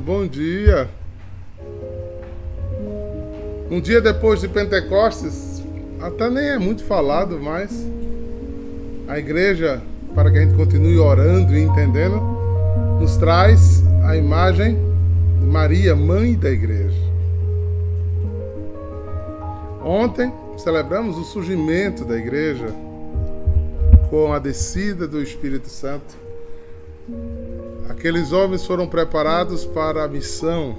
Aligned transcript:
Bom 0.00 0.26
dia. 0.26 0.88
Um 3.70 3.78
dia 3.78 4.00
depois 4.00 4.40
de 4.40 4.48
Pentecostes, 4.48 5.62
até 6.00 6.30
nem 6.30 6.48
é 6.48 6.58
muito 6.58 6.82
falado, 6.82 7.38
mas 7.38 7.70
a 9.06 9.18
igreja, 9.18 9.82
para 10.14 10.30
que 10.30 10.38
a 10.38 10.40
gente 10.40 10.54
continue 10.56 10.98
orando 10.98 11.54
e 11.54 11.60
entendendo, 11.60 12.22
nos 12.98 13.18
traz 13.18 13.82
a 14.06 14.16
imagem 14.16 14.78
de 15.38 15.44
Maria, 15.44 15.94
mãe 15.94 16.36
da 16.36 16.48
igreja. 16.48 16.96
Ontem 19.84 20.32
celebramos 20.56 21.18
o 21.18 21.24
surgimento 21.24 22.02
da 22.02 22.16
igreja 22.16 22.68
com 24.08 24.32
a 24.32 24.38
descida 24.38 25.06
do 25.06 25.22
Espírito 25.22 25.68
Santo 25.68 26.16
Aqueles 28.02 28.32
homens 28.32 28.66
foram 28.66 28.88
preparados 28.88 29.64
para 29.64 30.02
a 30.02 30.08
missão 30.08 30.74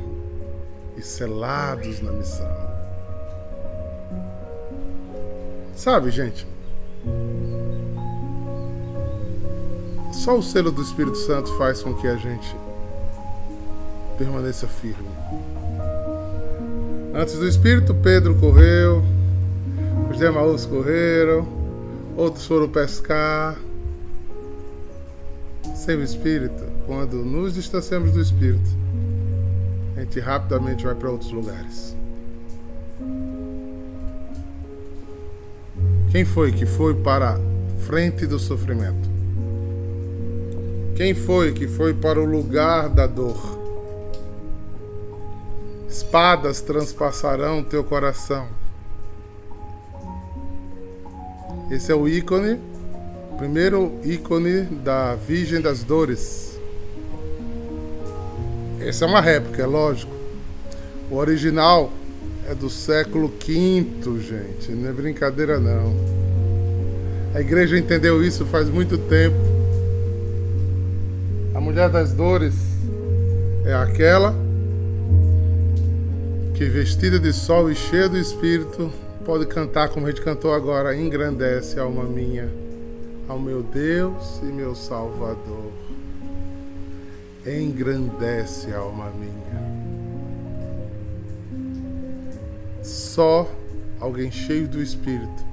e 0.97 1.01
selados 1.01 2.01
na 2.01 2.11
missão. 2.11 2.51
Sabe, 5.73 6.11
gente? 6.11 6.45
Só 10.11 10.37
o 10.37 10.43
selo 10.43 10.69
do 10.69 10.81
Espírito 10.81 11.15
Santo 11.15 11.57
faz 11.57 11.81
com 11.81 11.93
que 11.93 12.09
a 12.09 12.17
gente 12.17 12.53
permaneça 14.17 14.67
firme. 14.67 15.07
Antes 17.15 17.39
do 17.39 17.47
Espírito, 17.47 17.95
Pedro 17.95 18.35
correu, 18.35 19.01
os 20.11 20.17
demais 20.17 20.65
correram, 20.65 21.47
outros 22.17 22.45
foram 22.45 22.67
pescar. 22.67 23.57
Sem 25.73 25.95
o 25.95 26.03
Espírito, 26.03 26.72
quando 26.85 27.23
nos 27.23 27.53
distanciamos 27.53 28.11
do 28.11 28.21
Espírito, 28.21 28.69
a 29.95 30.01
gente 30.01 30.19
rapidamente 30.19 30.83
vai 30.83 30.95
para 30.95 31.09
outros 31.09 31.31
lugares. 31.31 31.95
Quem 36.11 36.25
foi 36.25 36.51
que 36.51 36.65
foi 36.65 36.93
para 36.93 37.35
a 37.35 37.39
frente 37.85 38.27
do 38.27 38.37
sofrimento? 38.37 39.09
Quem 40.95 41.15
foi 41.15 41.53
que 41.53 41.67
foi 41.67 41.93
para 41.93 42.19
o 42.19 42.25
lugar 42.25 42.87
da 42.89 43.07
dor? 43.07 43.59
Espadas 45.89 46.61
transpassarão 46.61 47.63
teu 47.63 47.83
coração. 47.83 48.47
Esse 51.71 51.91
é 51.91 51.95
o 51.95 52.07
ícone, 52.07 52.59
primeiro 53.37 53.99
ícone 54.03 54.61
da 54.61 55.15
Virgem 55.15 55.61
das 55.61 55.83
Dores. 55.83 56.52
Essa 58.85 59.05
é 59.05 59.07
uma 59.07 59.21
réplica, 59.21 59.63
é 59.63 59.65
lógico. 59.65 60.11
O 61.09 61.15
original 61.15 61.89
é 62.49 62.53
do 62.53 62.69
século 62.69 63.29
V, 63.29 63.85
gente. 64.19 64.71
Não 64.73 64.89
é 64.89 64.91
brincadeira, 64.91 65.57
não. 65.57 65.95
A 67.33 67.39
igreja 67.39 67.77
entendeu 67.79 68.21
isso 68.23 68.45
faz 68.45 68.69
muito 68.69 68.97
tempo. 68.97 69.37
A 71.55 71.61
mulher 71.61 71.89
das 71.89 72.11
dores 72.11 72.55
é 73.65 73.73
aquela 73.73 74.35
que, 76.53 76.65
vestida 76.65 77.17
de 77.17 77.31
sol 77.31 77.71
e 77.71 77.75
cheia 77.75 78.09
do 78.09 78.17
espírito, 78.17 78.91
pode 79.23 79.45
cantar 79.45 79.87
como 79.87 80.05
a 80.07 80.09
gente 80.09 80.21
cantou 80.21 80.53
agora: 80.53 80.95
engrandece 80.95 81.79
a 81.79 81.83
alma 81.83 82.03
minha, 82.03 82.49
ao 83.29 83.39
meu 83.39 83.63
Deus 83.63 84.41
e 84.43 84.47
meu 84.47 84.75
Salvador 84.75 85.71
engrandece 87.45 88.73
a 88.73 88.77
alma 88.77 89.09
minha. 89.11 89.73
Só 92.81 93.49
alguém 93.99 94.31
cheio 94.31 94.67
do 94.67 94.81
Espírito 94.81 95.43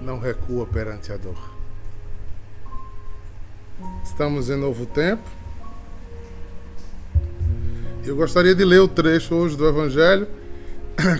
não 0.00 0.18
recua 0.18 0.66
perante 0.66 1.12
a 1.12 1.16
dor. 1.16 1.52
Estamos 4.04 4.50
em 4.50 4.56
novo 4.56 4.86
tempo. 4.86 5.22
Eu 8.04 8.16
gostaria 8.16 8.54
de 8.54 8.64
ler 8.64 8.80
o 8.80 8.88
trecho 8.88 9.34
hoje 9.34 9.56
do 9.56 9.66
Evangelho, 9.66 10.26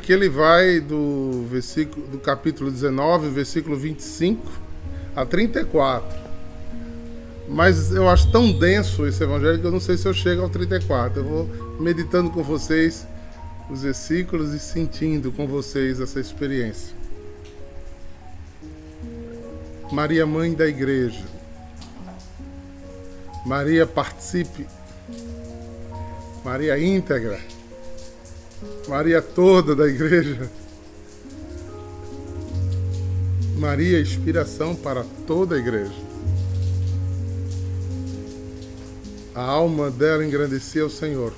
que 0.03 0.12
ele 0.12 0.28
vai 0.28 0.81
do 0.81 1.47
versículo 1.48 2.06
do 2.08 2.19
capítulo 2.19 2.70
19, 2.70 3.31
versículo 3.31 3.76
25 3.76 4.50
a 5.14 5.25
34. 5.25 6.31
Mas 7.48 7.92
eu 7.92 8.08
acho 8.08 8.30
tão 8.30 8.53
denso 8.53 9.06
esse 9.06 9.22
evangelho 9.22 9.58
que 9.58 9.66
eu 9.66 9.70
não 9.70 9.80
sei 9.80 9.97
se 9.97 10.06
eu 10.06 10.14
chego 10.14 10.42
ao 10.42 10.48
34. 10.48 11.20
Eu 11.20 11.25
vou 11.25 11.48
meditando 11.80 12.30
com 12.30 12.42
vocês 12.42 13.06
os 13.70 13.82
versículos 13.82 14.53
e 14.53 14.58
sentindo 14.58 15.32
com 15.32 15.47
vocês 15.47 16.00
essa 16.00 16.20
experiência. 16.20 16.94
Maria, 19.91 20.25
mãe 20.25 20.54
da 20.54 20.66
igreja. 20.66 21.25
Maria, 23.44 23.86
participe. 23.86 24.66
Maria 26.44 26.78
íntegra. 26.78 27.38
Maria 28.88 29.20
toda 29.20 29.75
da 29.75 29.86
igreja. 29.86 30.50
Maria, 33.58 34.00
inspiração 34.00 34.75
para 34.75 35.04
toda 35.26 35.56
a 35.56 35.58
igreja. 35.58 36.12
A 39.34 39.41
alma 39.41 39.91
dela 39.91 40.25
engrandecia 40.25 40.84
o 40.84 40.91
Senhor, 40.91 41.32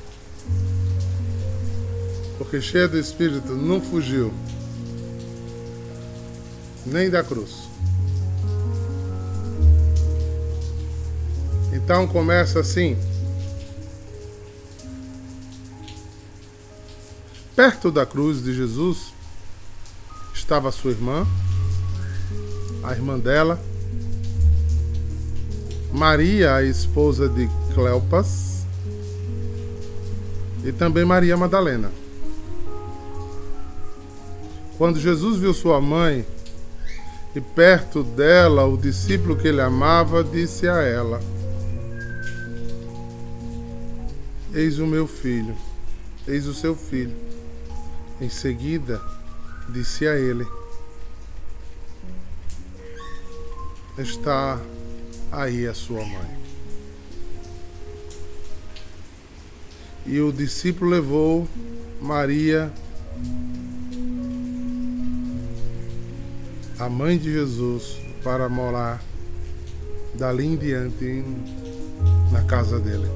porque 2.37 2.61
cheia 2.61 2.89
do 2.89 2.99
Espírito 2.99 3.53
não 3.53 3.81
fugiu, 3.81 4.35
nem 6.85 7.09
da 7.09 7.23
cruz. 7.23 7.69
Então 11.73 12.09
começa 12.09 12.59
assim. 12.59 12.97
Perto 17.55 17.93
da 17.93 18.05
cruz 18.05 18.43
de 18.43 18.53
Jesus 18.53 19.13
estava 20.35 20.73
sua 20.73 20.91
irmã, 20.91 21.25
a 22.83 22.93
irmã 22.93 23.17
dela, 23.19 23.61
Maria, 25.93 26.57
a 26.57 26.65
esposa 26.65 27.29
de 27.29 27.49
Cleopas, 27.75 28.65
e 30.65 30.73
também 30.73 31.05
Maria 31.05 31.37
Madalena. 31.37 31.91
Quando 34.79 34.99
Jesus 34.99 35.39
viu 35.39 35.53
sua 35.53 35.81
mãe 35.81 36.27
e 37.35 37.41
perto 37.41 38.03
dela 38.03 38.65
o 38.65 38.77
discípulo 38.77 39.37
que 39.37 39.49
ele 39.49 39.61
amava, 39.61 40.25
disse 40.25 40.69
a 40.69 40.81
ela: 40.83 41.21
Eis 44.53 44.79
o 44.79 44.87
meu 44.87 45.07
filho, 45.07 45.57
eis 46.27 46.47
o 46.47 46.55
seu 46.55 46.75
filho. 46.75 47.15
Em 48.21 48.29
seguida, 48.29 49.01
disse 49.69 50.07
a 50.07 50.17
ele: 50.17 50.47
Está 53.99 54.61
aí 55.31 55.67
a 55.67 55.75
sua 55.75 56.05
mãe. 56.05 56.44
E 60.07 60.21
o 60.21 60.33
discípulo 60.33 60.91
levou 60.91 61.49
Maria, 62.01 62.71
a 66.79 66.89
mãe 66.89 67.17
de 67.17 67.33
Jesus, 67.33 67.97
para 68.23 68.49
morar 68.49 69.03
dali 70.15 70.47
em 70.47 70.57
diante 70.57 71.25
na 72.31 72.43
casa 72.43 72.79
dele. 72.79 73.09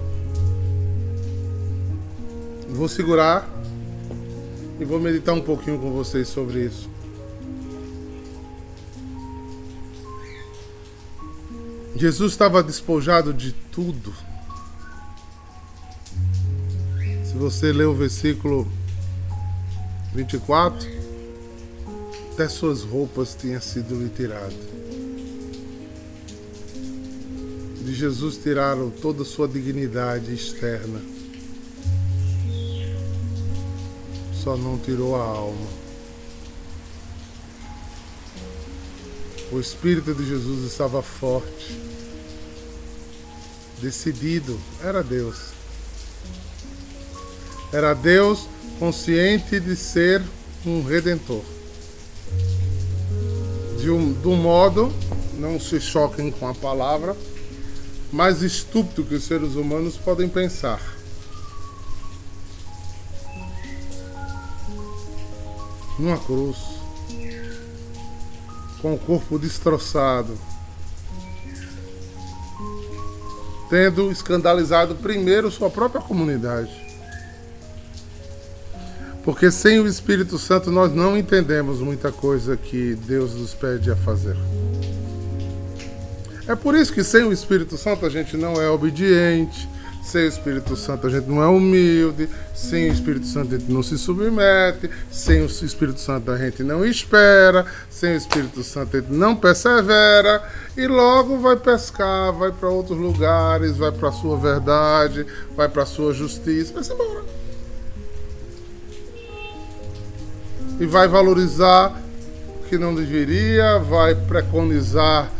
Vou 2.70 2.88
segurar 2.88 3.48
e 4.80 4.84
vou 4.84 5.00
meditar 5.00 5.34
um 5.34 5.40
pouquinho 5.40 5.78
com 5.78 5.90
vocês 5.92 6.28
sobre 6.28 6.64
isso. 6.64 6.88
Jesus 11.96 12.32
estava 12.32 12.62
despojado 12.62 13.34
de 13.34 13.52
tudo. 13.52 14.14
Você 17.38 17.72
ler 17.72 17.86
o 17.86 17.94
versículo 17.94 18.66
24, 20.12 20.88
até 22.32 22.48
suas 22.48 22.82
roupas 22.82 23.36
tinham 23.38 23.60
sido 23.60 23.94
lhe 23.94 24.08
tiradas. 24.08 24.58
De 27.84 27.94
Jesus 27.94 28.38
tiraram 28.38 28.90
toda 28.90 29.22
a 29.22 29.24
sua 29.24 29.46
dignidade 29.46 30.34
externa. 30.34 31.00
Só 34.34 34.56
não 34.56 34.76
tirou 34.76 35.14
a 35.14 35.22
alma. 35.22 35.68
O 39.52 39.60
Espírito 39.60 40.12
de 40.12 40.26
Jesus 40.26 40.70
estava 40.70 41.02
forte 41.02 41.80
decidido, 43.80 44.58
era 44.82 45.02
Deus. 45.02 45.57
Era 47.72 47.94
Deus 47.94 48.48
consciente 48.78 49.60
de 49.60 49.76
ser 49.76 50.22
um 50.64 50.82
redentor. 50.82 51.42
De 53.78 53.90
um, 53.90 54.36
modo, 54.36 54.92
não 55.34 55.60
se 55.60 55.80
choquem 55.80 56.30
com 56.30 56.48
a 56.48 56.54
palavra, 56.54 57.16
mais 58.10 58.42
estúpido 58.42 59.04
que 59.04 59.14
os 59.14 59.24
seres 59.24 59.54
humanos 59.54 59.96
podem 59.96 60.28
pensar. 60.28 60.80
Numa 65.98 66.18
cruz, 66.18 66.56
com 68.80 68.94
o 68.94 68.98
corpo 68.98 69.38
destroçado, 69.38 70.38
tendo 73.68 74.10
escandalizado 74.10 74.94
primeiro 74.94 75.50
sua 75.50 75.68
própria 75.68 76.00
comunidade. 76.00 76.87
Porque 79.28 79.50
sem 79.50 79.78
o 79.78 79.86
Espírito 79.86 80.38
Santo 80.38 80.70
nós 80.70 80.90
não 80.90 81.14
entendemos 81.14 81.80
muita 81.80 82.10
coisa 82.10 82.56
que 82.56 82.94
Deus 82.94 83.34
nos 83.34 83.52
pede 83.52 83.90
a 83.90 83.94
fazer. 83.94 84.34
É 86.46 86.54
por 86.54 86.74
isso 86.74 86.94
que 86.94 87.04
sem 87.04 87.24
o 87.24 87.30
Espírito 87.30 87.76
Santo 87.76 88.06
a 88.06 88.08
gente 88.08 88.38
não 88.38 88.54
é 88.54 88.70
obediente, 88.70 89.68
sem 90.02 90.24
o 90.24 90.28
Espírito 90.28 90.74
Santo 90.76 91.08
a 91.08 91.10
gente 91.10 91.28
não 91.28 91.42
é 91.42 91.46
humilde, 91.46 92.26
sem 92.54 92.88
o 92.88 92.92
Espírito 92.94 93.26
Santo 93.26 93.54
a 93.54 93.58
gente 93.58 93.70
não 93.70 93.82
se 93.82 93.98
submete, 93.98 94.88
sem 95.10 95.42
o 95.42 95.44
Espírito 95.44 96.00
Santo 96.00 96.30
a 96.30 96.38
gente 96.38 96.62
não 96.62 96.82
espera, 96.82 97.66
sem 97.90 98.14
o 98.14 98.16
Espírito 98.16 98.64
Santo 98.64 98.96
a 98.96 99.00
gente 99.00 99.12
não 99.12 99.36
persevera 99.36 100.42
e 100.74 100.86
logo 100.86 101.36
vai 101.36 101.56
pescar, 101.58 102.32
vai 102.32 102.50
para 102.50 102.70
outros 102.70 102.98
lugares, 102.98 103.76
vai 103.76 103.92
para 103.92 104.08
a 104.08 104.12
sua 104.12 104.38
verdade, 104.38 105.26
vai 105.54 105.68
para 105.68 105.82
a 105.82 105.86
sua 105.86 106.14
justiça, 106.14 106.72
vai-se 106.72 106.94
embora. 106.94 107.37
E 110.80 110.86
vai 110.86 111.08
valorizar 111.08 112.00
o 112.60 112.68
que 112.68 112.78
não 112.78 112.94
deveria, 112.94 113.78
vai 113.78 114.14
preconizar 114.14 115.30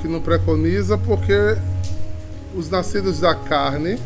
que 0.00 0.08
não 0.08 0.20
preconiza, 0.20 0.98
porque 0.98 1.56
os 2.54 2.68
nascidos 2.68 3.20
da 3.20 3.34
carne 3.34 3.98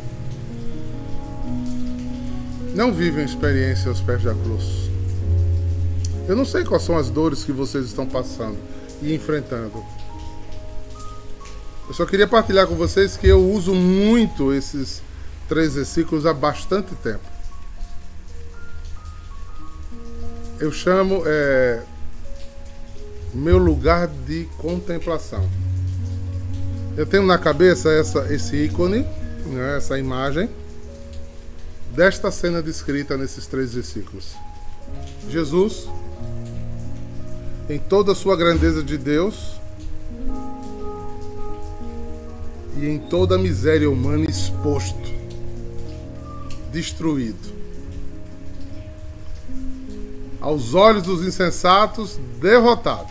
não 2.75 2.93
vivem 2.93 3.25
experiência 3.25 3.89
aos 3.89 4.03
pés 4.03 4.23
da 4.23 4.35
cruz. 4.35 4.91
Eu 6.29 6.37
não 6.37 6.45
sei 6.45 6.65
quais 6.65 6.83
são 6.83 6.97
as 6.99 7.09
dores 7.09 7.45
que 7.45 7.53
vocês 7.53 7.87
estão 7.87 8.05
passando 8.05 8.59
e 9.01 9.15
enfrentando. 9.15 9.83
Eu 11.89 11.95
só 11.95 12.05
queria 12.05 12.27
partilhar 12.27 12.67
com 12.67 12.75
vocês 12.75 13.17
que 13.17 13.27
eu 13.27 13.41
uso 13.51 13.75
muito 13.75 14.53
esses 14.53 15.01
três 15.49 15.75
versículos 15.75 16.27
há 16.27 16.35
bastante 16.35 16.95
tempo. 16.97 17.36
Eu 20.59 20.73
chamo 20.73 21.23
é, 21.27 21.83
meu 23.35 23.59
lugar 23.59 24.09
de 24.09 24.49
contemplação. 24.57 25.47
Eu 26.97 27.05
tenho 27.05 27.27
na 27.27 27.37
cabeça 27.37 27.93
essa, 27.93 28.33
esse 28.33 28.57
ícone, 28.57 29.03
né, 29.45 29.77
essa 29.77 29.99
imagem, 29.99 30.49
desta 31.95 32.31
cena 32.31 32.63
descrita 32.63 33.19
nesses 33.19 33.47
três 33.47 33.75
versículos. 33.75 34.35
Jesus, 35.29 35.87
em 37.69 37.79
toda 37.79 38.13
a 38.13 38.15
sua 38.15 38.35
grandeza 38.35 38.83
de 38.83 38.97
Deus 38.97 39.61
e 42.79 42.87
em 42.87 42.99
toda 42.99 43.35
a 43.35 43.39
miséria 43.39 43.91
humana 43.91 44.25
exposto, 44.25 45.13
destruído. 46.73 47.56
Aos 50.47 50.75
olhos 50.75 51.03
dos 51.03 51.27
insensatos, 51.27 52.21
derrotado. 52.41 53.09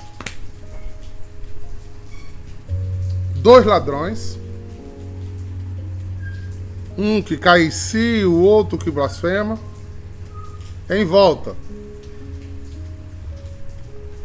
dois 3.46 3.66
ladrões, 3.66 4.40
um 6.98 7.22
que 7.22 7.36
cai 7.38 7.64
em 7.64 7.72
si, 7.72 8.24
o 8.24 8.40
outro 8.40 8.78
que 8.78 8.90
blasfema, 8.90 9.60
em 10.90 11.04
volta. 11.04 11.58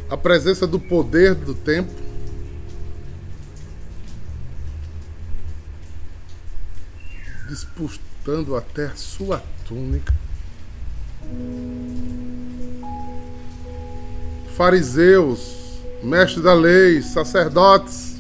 A 0.09 0.17
presença 0.17 0.65
do 0.65 0.79
poder 0.79 1.35
do 1.35 1.53
tempo. 1.53 1.93
Disputando 7.49 8.55
até 8.55 8.95
sua 8.95 9.43
túnica. 9.67 10.15
Fariseus, 14.61 15.81
mestres 16.03 16.45
da 16.45 16.53
lei, 16.53 17.01
sacerdotes, 17.01 18.17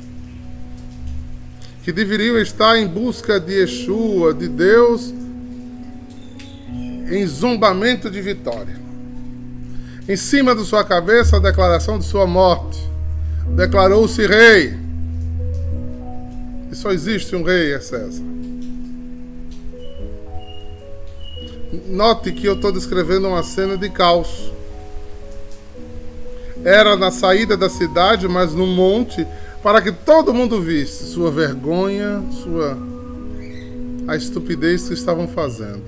que 1.82 1.92
deveriam 1.92 2.38
estar 2.38 2.78
em 2.78 2.86
busca 2.86 3.38
de 3.38 3.60
Yeshua, 3.60 4.32
de 4.32 4.48
Deus, 4.48 5.12
em 7.10 7.26
zombamento 7.26 8.08
de 8.08 8.22
vitória. 8.22 8.74
Em 10.08 10.16
cima 10.16 10.54
de 10.54 10.64
sua 10.64 10.82
cabeça, 10.82 11.36
a 11.36 11.40
declaração 11.40 11.98
de 11.98 12.06
sua 12.06 12.26
morte. 12.26 12.88
Declarou-se 13.54 14.26
rei. 14.26 14.78
E 16.72 16.74
só 16.74 16.90
existe 16.90 17.36
um 17.36 17.42
rei, 17.42 17.74
é 17.74 17.80
César. 17.80 18.24
Note 21.86 22.32
que 22.32 22.46
eu 22.46 22.54
estou 22.54 22.72
descrevendo 22.72 23.28
uma 23.28 23.42
cena 23.42 23.76
de 23.76 23.90
caos. 23.90 24.50
Era 26.64 26.96
na 26.96 27.10
saída 27.10 27.56
da 27.56 27.68
cidade, 27.68 28.28
mas 28.28 28.54
no 28.54 28.66
monte 28.66 29.26
para 29.62 29.80
que 29.82 29.92
todo 29.92 30.32
mundo 30.32 30.60
visse 30.60 31.04
sua 31.06 31.30
vergonha, 31.30 32.22
sua 32.30 32.76
a 34.08 34.16
estupidez 34.16 34.88
que 34.88 34.94
estavam 34.94 35.28
fazendo. 35.28 35.82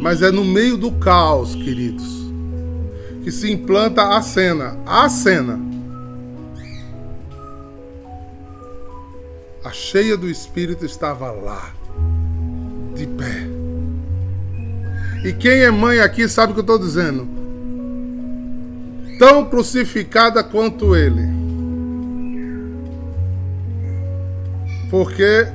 Mas 0.00 0.22
é 0.22 0.30
no 0.30 0.44
meio 0.44 0.76
do 0.76 0.92
caos, 0.92 1.54
queridos, 1.54 2.08
que 3.22 3.30
se 3.30 3.52
implanta 3.52 4.16
a 4.16 4.22
cena, 4.22 4.78
a 4.86 5.08
cena. 5.08 5.60
A 9.62 9.70
cheia 9.70 10.16
do 10.16 10.28
Espírito 10.28 10.86
estava 10.86 11.30
lá, 11.30 11.74
de 12.94 13.06
pé. 13.06 13.49
E 15.24 15.32
quem 15.32 15.60
é 15.60 15.70
mãe 15.70 16.00
aqui 16.00 16.28
sabe 16.28 16.52
o 16.52 16.54
que 16.54 16.60
eu 16.60 16.62
estou 16.62 16.78
dizendo 16.78 17.40
tão 19.20 19.44
crucificada 19.44 20.42
quanto 20.42 20.96
ele. 20.96 21.28
Porque, 24.90 25.46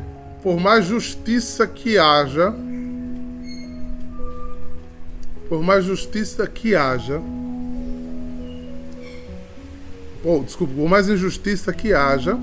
por 0.43 0.59
mais 0.59 0.85
justiça 0.85 1.65
que 1.65 1.97
haja, 1.97 2.53
por 5.49 5.63
mais 5.63 5.83
justiça 5.83 6.45
que 6.45 6.75
haja, 6.75 7.19
oh, 10.23 10.43
desculpa, 10.43 10.75
por 10.75 10.87
mais 10.87 11.09
injustiça 11.09 11.73
que 11.73 11.91
haja, 11.91 12.37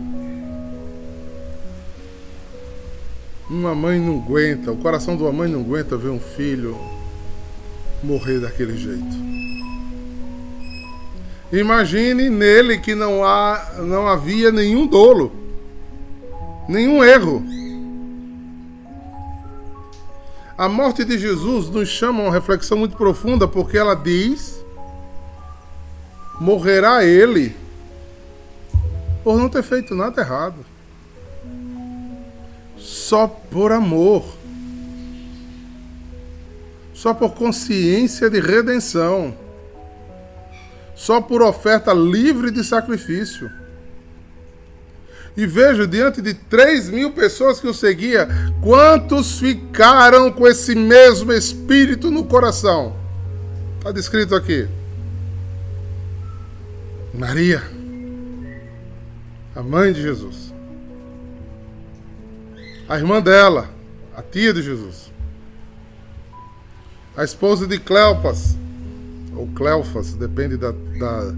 uma 3.48 3.76
mãe 3.76 4.00
não 4.00 4.20
aguenta, 4.20 4.72
o 4.72 4.76
coração 4.76 5.16
de 5.16 5.22
uma 5.22 5.32
mãe 5.32 5.48
não 5.48 5.60
aguenta 5.60 5.96
ver 5.96 6.08
um 6.08 6.18
filho 6.18 6.76
morrer 8.02 8.40
daquele 8.40 8.76
jeito. 8.76 9.32
Imagine 11.52 12.30
nele 12.30 12.78
que 12.78 12.94
não, 12.94 13.24
há, 13.24 13.74
não 13.80 14.08
havia 14.08 14.50
nenhum 14.50 14.86
dolo, 14.86 15.32
nenhum 16.68 17.04
erro. 17.04 17.44
A 20.56 20.68
morte 20.68 21.04
de 21.04 21.18
Jesus 21.18 21.68
nos 21.68 21.88
chama 21.88 22.20
a 22.20 22.26
uma 22.26 22.32
reflexão 22.32 22.78
muito 22.78 22.96
profunda, 22.96 23.46
porque 23.46 23.76
ela 23.76 23.94
diz: 23.94 24.64
morrerá 26.40 27.04
ele 27.04 27.54
por 29.22 29.38
não 29.38 29.48
ter 29.48 29.62
feito 29.62 29.94
nada 29.94 30.20
errado, 30.20 30.64
só 32.76 33.26
por 33.26 33.72
amor, 33.72 34.24
só 37.02 37.12
por 37.12 37.34
consciência 37.34 38.30
de 38.30 38.38
redenção 38.38 39.34
só 40.94 41.20
por 41.20 41.42
oferta 41.42 41.92
livre 41.92 42.52
de 42.52 42.62
sacrifício. 42.62 43.50
E 45.36 45.44
veja, 45.44 45.84
diante 45.84 46.22
de 46.22 46.32
3 46.32 46.90
mil 46.90 47.10
pessoas 47.10 47.58
que 47.58 47.66
o 47.66 47.74
seguia, 47.74 48.28
quantos 48.62 49.40
ficaram 49.40 50.30
com 50.30 50.46
esse 50.46 50.76
mesmo 50.76 51.32
espírito 51.32 52.08
no 52.08 52.24
coração? 52.26 52.94
Está 53.78 53.90
descrito 53.90 54.36
aqui. 54.36 54.68
Maria, 57.12 57.64
a 59.56 59.62
mãe 59.62 59.92
de 59.92 60.02
Jesus. 60.02 60.54
A 62.88 62.96
irmã 62.96 63.20
dela, 63.20 63.68
a 64.14 64.22
tia 64.22 64.52
de 64.52 64.62
Jesus. 64.62 65.11
A 67.14 67.24
esposa 67.24 67.66
de 67.66 67.78
Cleopas, 67.78 68.56
ou 69.36 69.46
Cleofas, 69.48 70.14
depende 70.14 70.56
da, 70.56 70.70
da 70.70 71.34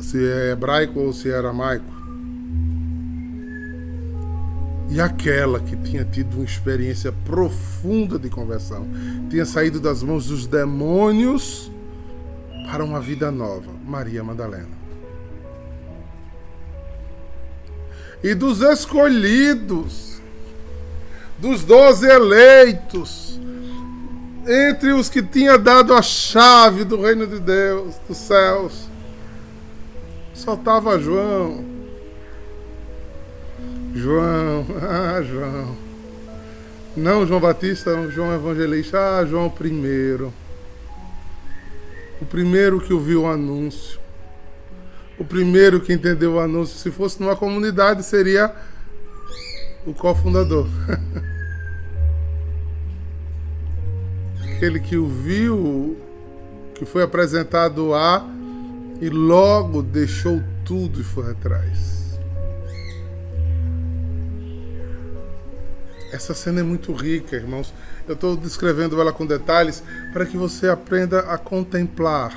se 0.00 0.16
é 0.16 0.52
hebraico 0.52 0.98
ou 1.00 1.12
se 1.12 1.30
é 1.30 1.36
aramaico. 1.36 1.92
E 4.90 4.98
aquela 4.98 5.60
que 5.60 5.76
tinha 5.76 6.04
tido 6.04 6.36
uma 6.36 6.44
experiência 6.44 7.12
profunda 7.26 8.18
de 8.18 8.30
conversão, 8.30 8.86
tinha 9.28 9.44
saído 9.44 9.78
das 9.78 10.02
mãos 10.02 10.28
dos 10.28 10.46
demônios 10.46 11.70
para 12.70 12.82
uma 12.82 12.98
vida 12.98 13.30
nova, 13.30 13.70
Maria 13.86 14.24
Madalena. 14.24 14.78
E 18.24 18.34
dos 18.34 18.62
escolhidos, 18.62 20.18
dos 21.38 21.62
doze 21.62 22.06
eleitos, 22.06 23.38
entre 24.48 24.92
os 24.92 25.10
que 25.10 25.22
tinha 25.22 25.58
dado 25.58 25.92
a 25.92 26.00
chave 26.00 26.82
do 26.82 27.02
reino 27.02 27.26
de 27.26 27.38
Deus, 27.38 27.96
dos 28.08 28.16
céus, 28.16 28.88
só 30.32 30.54
estava 30.54 30.98
João. 30.98 31.64
João, 33.94 34.66
ah, 34.80 35.22
João. 35.22 35.76
Não 36.96 37.26
João 37.26 37.40
Batista, 37.40 37.94
não 37.94 38.10
João 38.10 38.34
Evangelista, 38.34 39.18
ah, 39.18 39.26
João 39.26 39.50
primeiro. 39.50 40.32
O 42.20 42.24
primeiro 42.24 42.80
que 42.80 42.92
ouviu 42.92 43.22
o 43.22 43.26
anúncio. 43.26 44.00
O 45.18 45.24
primeiro 45.24 45.80
que 45.80 45.92
entendeu 45.92 46.34
o 46.34 46.40
anúncio. 46.40 46.78
Se 46.78 46.90
fosse 46.90 47.20
numa 47.20 47.36
comunidade, 47.36 48.02
seria 48.02 48.54
o 49.86 49.92
cofundador. 49.92 50.66
Aquele 54.58 54.80
que 54.80 54.96
o 54.96 55.06
viu, 55.06 55.96
que 56.74 56.84
foi 56.84 57.04
apresentado 57.04 57.94
a 57.94 58.28
e 59.00 59.08
logo 59.08 59.84
deixou 59.84 60.42
tudo 60.64 61.00
e 61.00 61.04
foi 61.04 61.30
atrás. 61.30 62.18
Essa 66.12 66.34
cena 66.34 66.58
é 66.58 66.62
muito 66.64 66.92
rica, 66.92 67.36
irmãos. 67.36 67.72
Eu 68.08 68.14
estou 68.14 68.36
descrevendo 68.36 69.00
ela 69.00 69.12
com 69.12 69.24
detalhes 69.24 69.80
para 70.12 70.26
que 70.26 70.36
você 70.36 70.68
aprenda 70.68 71.20
a 71.20 71.38
contemplar 71.38 72.36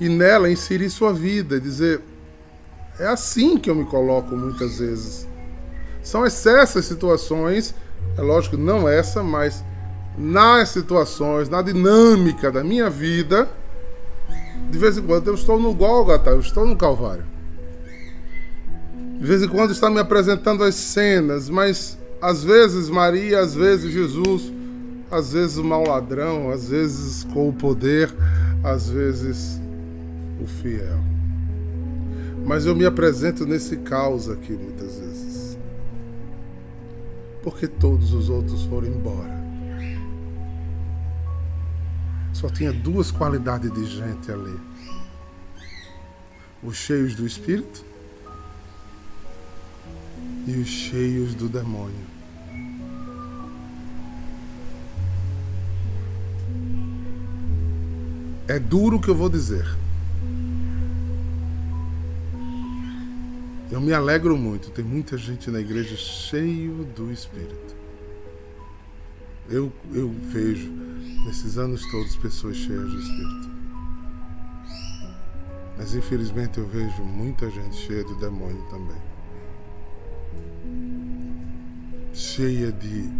e 0.00 0.08
nela 0.08 0.50
inserir 0.50 0.88
sua 0.88 1.12
vida, 1.12 1.60
dizer: 1.60 2.00
é 2.98 3.06
assim 3.06 3.58
que 3.58 3.68
eu 3.68 3.74
me 3.74 3.84
coloco 3.84 4.34
muitas 4.34 4.78
vezes. 4.78 5.28
São 6.02 6.24
essas 6.24 6.86
situações, 6.86 7.74
é 8.16 8.22
lógico, 8.22 8.56
não 8.56 8.88
essa, 8.88 9.22
mas 9.22 9.62
nas 10.20 10.68
situações, 10.68 11.48
na 11.48 11.62
dinâmica 11.62 12.52
da 12.52 12.62
minha 12.62 12.90
vida, 12.90 13.48
de 14.70 14.78
vez 14.78 14.98
em 14.98 15.02
quando 15.02 15.28
eu 15.28 15.34
estou 15.34 15.58
no 15.58 15.72
Gólgota, 15.72 16.30
eu 16.30 16.40
estou 16.40 16.66
no 16.66 16.76
Calvário. 16.76 17.24
De 19.18 19.26
vez 19.26 19.42
em 19.42 19.48
quando 19.48 19.72
está 19.72 19.88
me 19.88 19.98
apresentando 19.98 20.62
as 20.62 20.74
cenas, 20.74 21.48
mas 21.48 21.98
às 22.20 22.44
vezes 22.44 22.90
Maria, 22.90 23.40
às 23.40 23.54
vezes 23.54 23.90
Jesus, 23.92 24.52
às 25.10 25.32
vezes 25.32 25.56
o 25.56 25.64
mau 25.64 25.86
ladrão, 25.86 26.50
às 26.50 26.68
vezes 26.68 27.24
com 27.24 27.48
o 27.48 27.52
poder, 27.52 28.14
às 28.62 28.90
vezes 28.90 29.58
o 30.42 30.46
fiel. 30.46 31.00
Mas 32.44 32.66
eu 32.66 32.74
me 32.74 32.84
apresento 32.84 33.46
nesse 33.46 33.78
caos 33.78 34.28
aqui 34.28 34.52
muitas 34.52 34.98
vezes. 34.98 35.58
Porque 37.42 37.66
todos 37.66 38.12
os 38.12 38.28
outros 38.28 38.62
foram 38.64 38.88
embora. 38.88 39.39
Só 42.40 42.48
tinha 42.48 42.72
duas 42.72 43.10
qualidades 43.10 43.70
de 43.70 43.84
gente 43.84 44.32
ali: 44.32 44.58
os 46.62 46.74
cheios 46.74 47.14
do 47.14 47.26
espírito 47.26 47.84
e 50.46 50.52
os 50.52 50.66
cheios 50.66 51.34
do 51.34 51.50
demônio. 51.50 52.08
É 58.48 58.58
duro 58.58 58.96
o 58.96 59.00
que 59.00 59.08
eu 59.08 59.14
vou 59.14 59.28
dizer. 59.28 59.66
Eu 63.70 63.82
me 63.82 63.92
alegro 63.92 64.36
muito. 64.36 64.70
Tem 64.70 64.84
muita 64.84 65.18
gente 65.18 65.50
na 65.50 65.60
igreja 65.60 65.94
cheio 65.94 66.84
do 66.96 67.12
Espírito. 67.12 67.79
Eu, 69.50 69.72
eu 69.92 70.08
vejo 70.32 70.70
nesses 71.26 71.58
anos 71.58 71.84
todos 71.90 72.14
pessoas 72.16 72.56
cheias 72.56 72.88
do 72.88 72.98
Espírito. 73.00 73.50
Mas 75.76 75.94
infelizmente 75.94 76.58
eu 76.58 76.66
vejo 76.66 77.02
muita 77.02 77.50
gente 77.50 77.74
cheia 77.74 78.04
do 78.04 78.14
demônio 78.14 78.62
também. 78.70 78.96
Cheia 82.12 82.70
de 82.70 83.10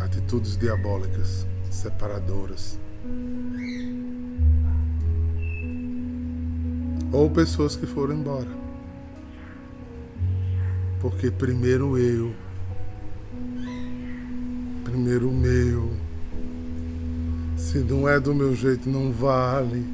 atitudes 0.00 0.56
diabólicas, 0.56 1.46
separadoras 1.70 2.78
ou 7.12 7.30
pessoas 7.30 7.76
que 7.76 7.86
foram 7.86 8.14
embora. 8.14 8.50
Porque 11.00 11.30
primeiro 11.30 11.96
eu, 11.96 12.34
primeiro 14.96 15.30
meu, 15.30 15.92
se 17.58 17.78
não 17.80 18.08
é 18.08 18.18
do 18.18 18.34
meu 18.34 18.56
jeito, 18.56 18.88
não 18.88 19.12
vale. 19.12 19.84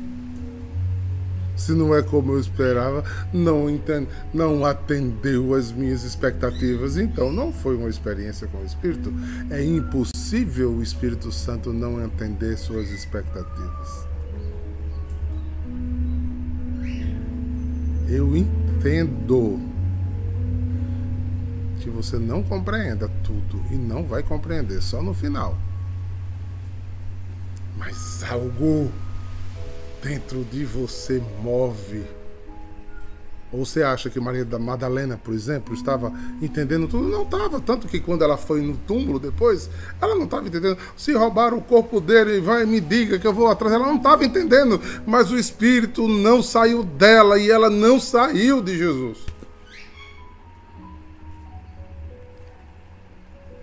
Se 1.56 1.72
não 1.72 1.94
é 1.94 2.02
como 2.02 2.32
eu 2.32 2.40
esperava, 2.40 3.04
não, 3.32 3.68
entende, 3.68 4.08
não 4.32 4.64
atendeu 4.64 5.54
as 5.54 5.72
minhas 5.72 6.04
expectativas, 6.04 6.96
então 6.96 7.32
não 7.32 7.52
foi 7.52 7.76
uma 7.76 7.88
experiência 7.88 8.46
com 8.46 8.58
o 8.58 8.64
Espírito. 8.64 9.12
É 9.50 9.62
impossível 9.62 10.70
o 10.70 10.82
Espírito 10.82 11.32
Santo 11.32 11.72
não 11.72 12.02
atender 12.04 12.56
suas 12.56 12.88
expectativas. 12.90 14.06
Eu 18.08 18.36
entendo 18.36 19.71
que 21.82 21.90
você 21.90 22.16
não 22.16 22.42
compreenda 22.42 23.08
tudo 23.24 23.60
e 23.70 23.74
não 23.74 24.04
vai 24.04 24.22
compreender 24.22 24.80
só 24.80 25.02
no 25.02 25.12
final. 25.12 25.56
Mas 27.76 28.22
algo 28.24 28.90
dentro 30.02 30.44
de 30.44 30.64
você 30.64 31.22
move 31.42 32.04
ou 33.52 33.66
você 33.66 33.82
acha 33.82 34.08
que 34.08 34.18
Maria 34.18 34.46
da 34.46 34.58
Madalena, 34.58 35.20
por 35.22 35.34
exemplo, 35.34 35.74
estava 35.74 36.10
entendendo 36.40 36.88
tudo? 36.88 37.06
Não 37.06 37.22
estava. 37.22 37.60
Tanto 37.60 37.86
que 37.86 38.00
quando 38.00 38.24
ela 38.24 38.38
foi 38.38 38.62
no 38.62 38.74
túmulo 38.78 39.18
depois, 39.18 39.68
ela 40.00 40.14
não 40.14 40.24
estava 40.24 40.48
entendendo. 40.48 40.78
Se 40.96 41.12
roubaram 41.12 41.58
o 41.58 41.62
corpo 41.62 42.00
dele, 42.00 42.40
vai 42.40 42.64
me 42.64 42.80
diga 42.80 43.18
que 43.18 43.26
eu 43.26 43.34
vou 43.34 43.48
atrás. 43.48 43.74
Ela 43.74 43.86
não 43.86 43.96
estava 43.96 44.24
entendendo. 44.24 44.80
Mas 45.06 45.30
o 45.30 45.36
Espírito 45.36 46.08
não 46.08 46.42
saiu 46.42 46.82
dela 46.82 47.38
e 47.38 47.50
ela 47.50 47.68
não 47.68 48.00
saiu 48.00 48.62
de 48.62 48.78
Jesus. 48.78 49.31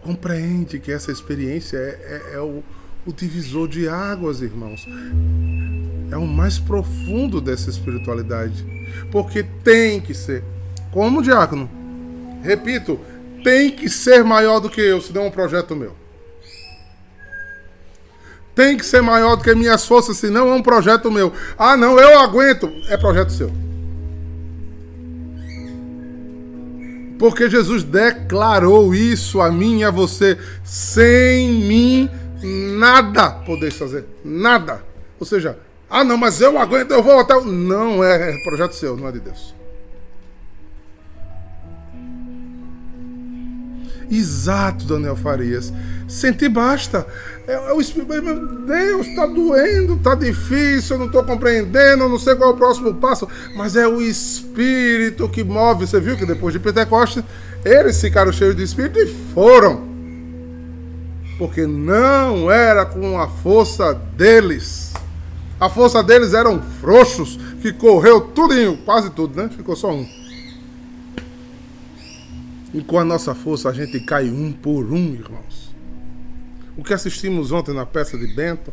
Compreende 0.09 0.79
que 0.79 0.91
essa 0.91 1.11
experiência 1.11 1.77
é, 1.77 2.31
é, 2.31 2.35
é 2.37 2.39
o, 2.39 2.63
o 3.05 3.13
divisor 3.13 3.67
de 3.67 3.87
águas, 3.87 4.41
irmãos. 4.41 4.87
É 6.11 6.17
o 6.17 6.25
mais 6.25 6.57
profundo 6.57 7.39
dessa 7.39 7.69
espiritualidade 7.69 8.65
porque 9.11 9.43
tem 9.43 10.01
que 10.01 10.15
ser. 10.15 10.43
Como 10.91 11.21
diácono, 11.21 11.69
repito, 12.41 12.99
tem 13.43 13.69
que 13.69 13.87
ser 13.87 14.23
maior 14.23 14.59
do 14.59 14.67
que 14.67 14.81
eu, 14.81 14.99
senão 14.99 15.25
é 15.25 15.27
um 15.27 15.31
projeto 15.31 15.75
meu. 15.75 15.95
Tem 18.55 18.75
que 18.77 18.85
ser 18.87 19.03
maior 19.03 19.35
do 19.35 19.43
que 19.43 19.53
minhas 19.53 19.85
forças, 19.85 20.17
senão 20.17 20.49
é 20.49 20.55
um 20.55 20.63
projeto 20.63 21.11
meu. 21.11 21.31
Ah, 21.55 21.77
não, 21.77 21.99
eu 21.99 22.17
aguento, 22.17 22.67
é 22.89 22.97
projeto 22.97 23.31
seu. 23.31 23.68
Porque 27.19 27.49
Jesus 27.49 27.83
declarou 27.83 28.95
isso 28.95 29.41
a 29.41 29.51
mim 29.51 29.79
e 29.79 29.83
a 29.83 29.91
você. 29.91 30.37
Sem 30.63 31.49
mim, 31.49 32.09
nada 32.79 33.29
podeis 33.45 33.75
fazer. 33.75 34.05
Nada. 34.23 34.81
Ou 35.19 35.25
seja, 35.25 35.59
ah, 35.89 36.03
não, 36.03 36.15
mas 36.15 36.39
eu 36.39 36.57
aguento, 36.57 36.91
eu 36.91 37.03
vou 37.03 37.19
até. 37.19 37.33
Não, 37.41 38.01
é, 38.01 38.41
projeto 38.43 38.71
seu, 38.71 38.95
não 38.95 39.09
é 39.09 39.11
de 39.11 39.19
Deus. 39.19 39.58
Exato, 44.09 44.85
Daniel 44.85 45.15
Farias. 45.15 45.71
Sentir 46.07 46.49
basta. 46.49 47.05
É, 47.47 47.53
é 47.53 48.21
meu 48.21 48.47
Deus, 48.65 49.07
está 49.07 49.27
doendo, 49.27 49.93
está 49.93 50.15
difícil, 50.15 50.95
eu 50.95 50.99
não 50.99 51.05
estou 51.05 51.23
compreendendo, 51.23 52.03
eu 52.03 52.09
não 52.09 52.17
sei 52.17 52.35
qual 52.35 52.51
é 52.51 52.53
o 52.53 52.57
próximo 52.57 52.93
passo, 52.95 53.27
mas 53.55 53.75
é 53.75 53.87
o 53.87 54.01
Espírito 54.01 55.29
que 55.29 55.43
move. 55.43 55.85
Você 55.85 55.99
viu 55.99 56.17
que 56.17 56.25
depois 56.25 56.53
de 56.53 56.59
Pentecostes, 56.59 57.23
eles 57.63 58.01
ficaram 58.01 58.31
cheios 58.31 58.55
de 58.55 58.63
Espírito 58.63 58.99
e 58.99 59.07
foram. 59.33 59.87
Porque 61.37 61.65
não 61.65 62.51
era 62.51 62.85
com 62.85 63.19
a 63.19 63.27
força 63.27 63.93
deles. 63.93 64.93
A 65.59 65.69
força 65.69 66.01
deles 66.01 66.33
eram 66.33 66.61
frouxos, 66.81 67.37
que 67.61 67.71
correu 67.73 68.21
tudinho, 68.21 68.77
quase 68.77 69.09
tudo, 69.09 69.41
né? 69.41 69.49
Ficou 69.55 69.75
só 69.75 69.91
um. 69.91 70.18
E 72.73 72.81
com 72.81 72.99
a 72.99 73.05
nossa 73.05 73.33
força 73.33 73.69
a 73.69 73.73
gente 73.73 73.99
cai 73.99 74.29
um 74.29 74.51
por 74.51 74.91
um, 74.91 75.13
irmãos. 75.13 75.73
O 76.77 76.83
que 76.83 76.93
assistimos 76.93 77.51
ontem 77.51 77.73
na 77.73 77.85
peça 77.85 78.17
de 78.17 78.27
Bento 78.27 78.71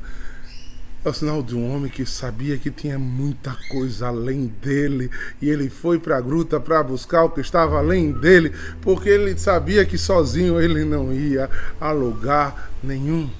é 1.05 1.09
o 1.09 1.15
sinal 1.15 1.43
de 1.43 1.55
um 1.55 1.73
homem 1.73 1.91
que 1.91 2.05
sabia 2.05 2.59
que 2.59 2.71
tinha 2.71 2.99
muita 2.99 3.57
coisa 3.69 4.09
além 4.09 4.53
dele 4.61 5.11
e 5.41 5.49
ele 5.49 5.71
foi 5.71 5.99
para 5.99 6.19
a 6.19 6.21
gruta 6.21 6.59
para 6.59 6.83
buscar 6.83 7.25
o 7.25 7.31
que 7.31 7.41
estava 7.41 7.79
além 7.79 8.12
dele, 8.12 8.53
porque 8.83 9.09
ele 9.09 9.38
sabia 9.38 9.85
que 9.85 9.97
sozinho 9.97 10.61
ele 10.61 10.85
não 10.85 11.12
ia 11.12 11.49
a 11.81 11.93
lugar 11.93 12.73
nenhum. 12.83 13.31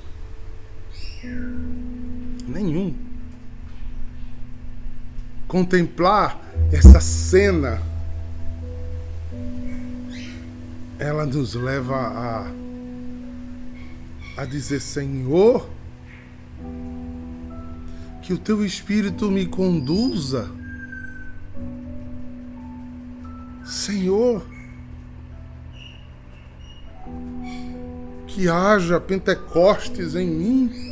Nenhum. 2.47 2.95
Contemplar 5.49 6.41
essa 6.73 7.01
cena 7.01 7.83
ela 10.99 11.27
nos 11.27 11.55
leva 11.55 11.97
a, 11.97 12.51
a 14.43 14.45
dizer: 14.45 14.81
Senhor, 14.81 15.69
que 18.23 18.33
o 18.33 18.39
teu 18.39 18.65
Espírito 18.65 19.31
me 19.31 19.47
conduza. 19.47 20.51
Senhor, 23.65 24.47
que 28.27 28.49
haja 28.49 29.01
Pentecostes 29.01 30.15
em 30.15 30.27
mim. 30.27 30.87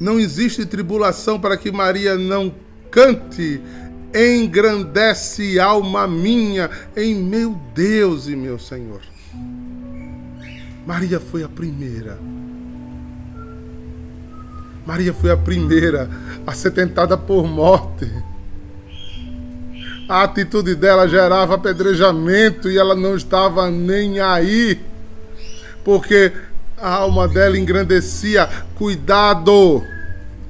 Não 0.00 0.18
existe 0.18 0.66
tribulação 0.66 1.40
para 1.40 1.56
que 1.56 1.70
Maria 1.70 2.16
não 2.16 2.54
cante 2.90 3.60
engrandece 4.14 5.58
alma 5.58 6.06
minha 6.06 6.70
em 6.96 7.14
meu 7.16 7.58
Deus 7.74 8.28
e 8.28 8.36
meu 8.36 8.58
Senhor. 8.58 9.00
Maria 10.86 11.18
foi 11.18 11.42
a 11.42 11.48
primeira. 11.48 12.18
Maria 14.86 15.12
foi 15.12 15.30
a 15.30 15.36
primeira 15.36 16.08
a 16.46 16.52
ser 16.52 16.70
tentada 16.70 17.16
por 17.16 17.48
morte. 17.48 18.08
A 20.08 20.22
atitude 20.24 20.74
dela 20.74 21.08
gerava 21.08 21.54
apedrejamento 21.54 22.70
e 22.70 22.78
ela 22.78 22.94
não 22.94 23.16
estava 23.16 23.70
nem 23.70 24.20
aí, 24.20 24.78
porque 25.82 26.30
a 26.76 26.96
alma 26.96 27.26
dela 27.26 27.58
engrandecia. 27.58 28.46
Cuidado, 28.74 29.82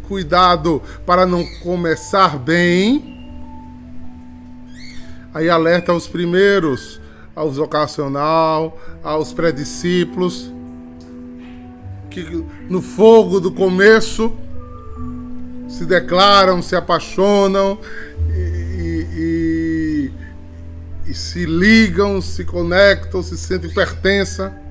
cuidado 0.09 0.83
para 1.06 1.25
não 1.25 1.47
começar 1.62 2.37
bem 2.37 3.13
Aí 5.34 5.50
alerta 5.50 5.92
aos 5.92 6.06
primeiros, 6.06 7.00
aos 7.34 7.56
vocacional, 7.56 8.80
aos 9.02 9.32
pré-discípulos, 9.32 10.50
que 12.08 12.44
no 12.70 12.80
fogo 12.80 13.40
do 13.40 13.50
começo 13.50 14.32
se 15.68 15.84
declaram, 15.84 16.62
se 16.62 16.76
apaixonam 16.76 17.76
e, 18.32 19.06
e, 19.16 21.10
e 21.10 21.14
se 21.14 21.44
ligam, 21.44 22.22
se 22.22 22.44
conectam, 22.44 23.20
se 23.20 23.36
sentem 23.36 23.70
pertença 23.70 24.63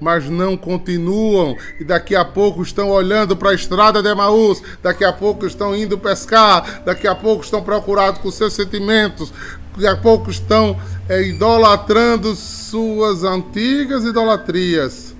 mas 0.00 0.28
não 0.28 0.56
continuam 0.56 1.56
e 1.80 1.84
daqui 1.84 2.14
a 2.14 2.24
pouco 2.24 2.62
estão 2.62 2.90
olhando 2.90 3.36
para 3.36 3.50
a 3.50 3.54
estrada 3.54 4.02
de 4.02 4.08
Emaús, 4.08 4.62
daqui 4.82 5.04
a 5.04 5.12
pouco 5.12 5.46
estão 5.46 5.74
indo 5.74 5.98
pescar, 5.98 6.82
daqui 6.84 7.06
a 7.06 7.14
pouco 7.14 7.42
estão 7.42 7.62
procurados 7.62 8.20
com 8.20 8.30
seus 8.30 8.52
sentimentos, 8.52 9.32
daqui 9.72 9.86
a 9.86 9.96
pouco 9.96 10.30
estão 10.30 10.78
é, 11.08 11.22
idolatrando 11.22 12.34
suas 12.34 13.24
antigas 13.24 14.04
idolatrias, 14.04 15.14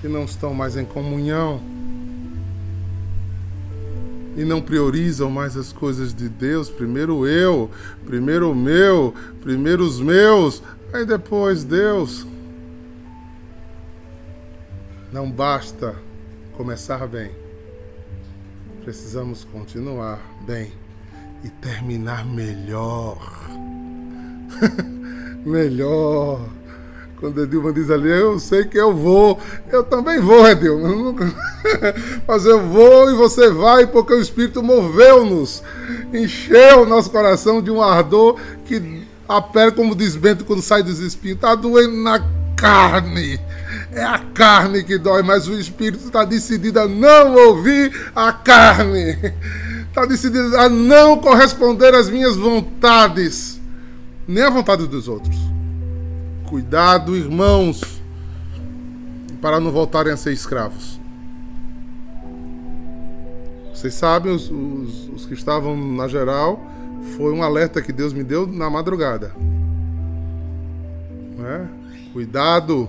que 0.00 0.08
não 0.08 0.24
estão 0.24 0.54
mais 0.54 0.76
em 0.76 0.84
comunhão 0.84 1.60
e 4.36 4.44
não 4.44 4.60
priorizam 4.60 5.30
mais 5.30 5.56
as 5.56 5.72
coisas 5.72 6.14
de 6.14 6.28
Deus. 6.28 6.70
Primeiro 6.70 7.26
eu, 7.26 7.70
primeiro 8.06 8.50
o 8.50 8.54
meu, 8.54 9.14
primeiro 9.42 9.84
os 9.84 10.00
meus, 10.00 10.62
Aí 10.92 11.06
depois, 11.06 11.62
Deus, 11.62 12.26
não 15.12 15.30
basta 15.30 15.94
começar 16.56 17.06
bem, 17.06 17.30
precisamos 18.82 19.44
continuar 19.44 20.18
bem 20.44 20.72
e 21.44 21.48
terminar 21.48 22.26
melhor. 22.26 23.18
melhor. 25.46 26.40
Quando 27.20 27.44
Edilma 27.44 27.72
diz 27.72 27.88
ali, 27.88 28.08
eu 28.08 28.40
sei 28.40 28.64
que 28.64 28.78
eu 28.78 28.92
vou, 28.92 29.38
eu 29.70 29.84
também 29.84 30.18
vou, 30.20 30.44
Edilma. 30.48 31.14
Mas 32.26 32.46
eu 32.46 32.66
vou 32.66 33.10
e 33.10 33.14
você 33.14 33.48
vai, 33.48 33.86
porque 33.86 34.12
o 34.12 34.20
Espírito 34.20 34.60
moveu-nos, 34.60 35.62
encheu 36.12 36.82
o 36.82 36.86
nosso 36.86 37.10
coração 37.10 37.62
de 37.62 37.70
um 37.70 37.80
ardor 37.80 38.40
que 38.64 39.08
a 39.30 39.40
pele, 39.40 39.70
como 39.70 39.94
diz 39.94 40.16
Bento, 40.16 40.44
quando 40.44 40.60
sai 40.60 40.82
dos 40.82 40.98
espinhos, 40.98 41.36
está 41.36 41.54
doendo 41.54 41.96
na 42.02 42.20
carne. 42.56 43.38
É 43.92 44.02
a 44.02 44.18
carne 44.18 44.82
que 44.82 44.98
dói, 44.98 45.22
mas 45.22 45.46
o 45.46 45.52
espírito 45.56 46.04
está 46.06 46.24
decidido 46.24 46.80
a 46.80 46.88
não 46.88 47.36
ouvir 47.36 48.10
a 48.14 48.32
carne. 48.32 49.16
Está 49.88 50.04
decidido 50.04 50.56
a 50.56 50.68
não 50.68 51.16
corresponder 51.18 51.94
às 51.94 52.08
minhas 52.08 52.36
vontades, 52.36 53.60
nem 54.26 54.42
à 54.42 54.50
vontade 54.50 54.86
dos 54.86 55.06
outros. 55.06 55.36
Cuidado, 56.48 57.16
irmãos, 57.16 57.80
para 59.40 59.60
não 59.60 59.70
voltarem 59.70 60.12
a 60.12 60.16
ser 60.16 60.32
escravos. 60.32 61.00
Vocês 63.72 63.94
sabem, 63.94 64.32
os, 64.34 64.50
os, 64.50 65.08
os 65.14 65.26
que 65.26 65.34
estavam 65.34 65.76
na 65.76 66.06
geral, 66.08 66.60
foi 67.16 67.32
um 67.32 67.42
alerta 67.42 67.80
que 67.82 67.92
Deus 67.92 68.12
me 68.12 68.22
deu 68.22 68.46
na 68.46 68.68
madrugada. 68.68 69.34
É? 71.38 72.12
Cuidado, 72.12 72.88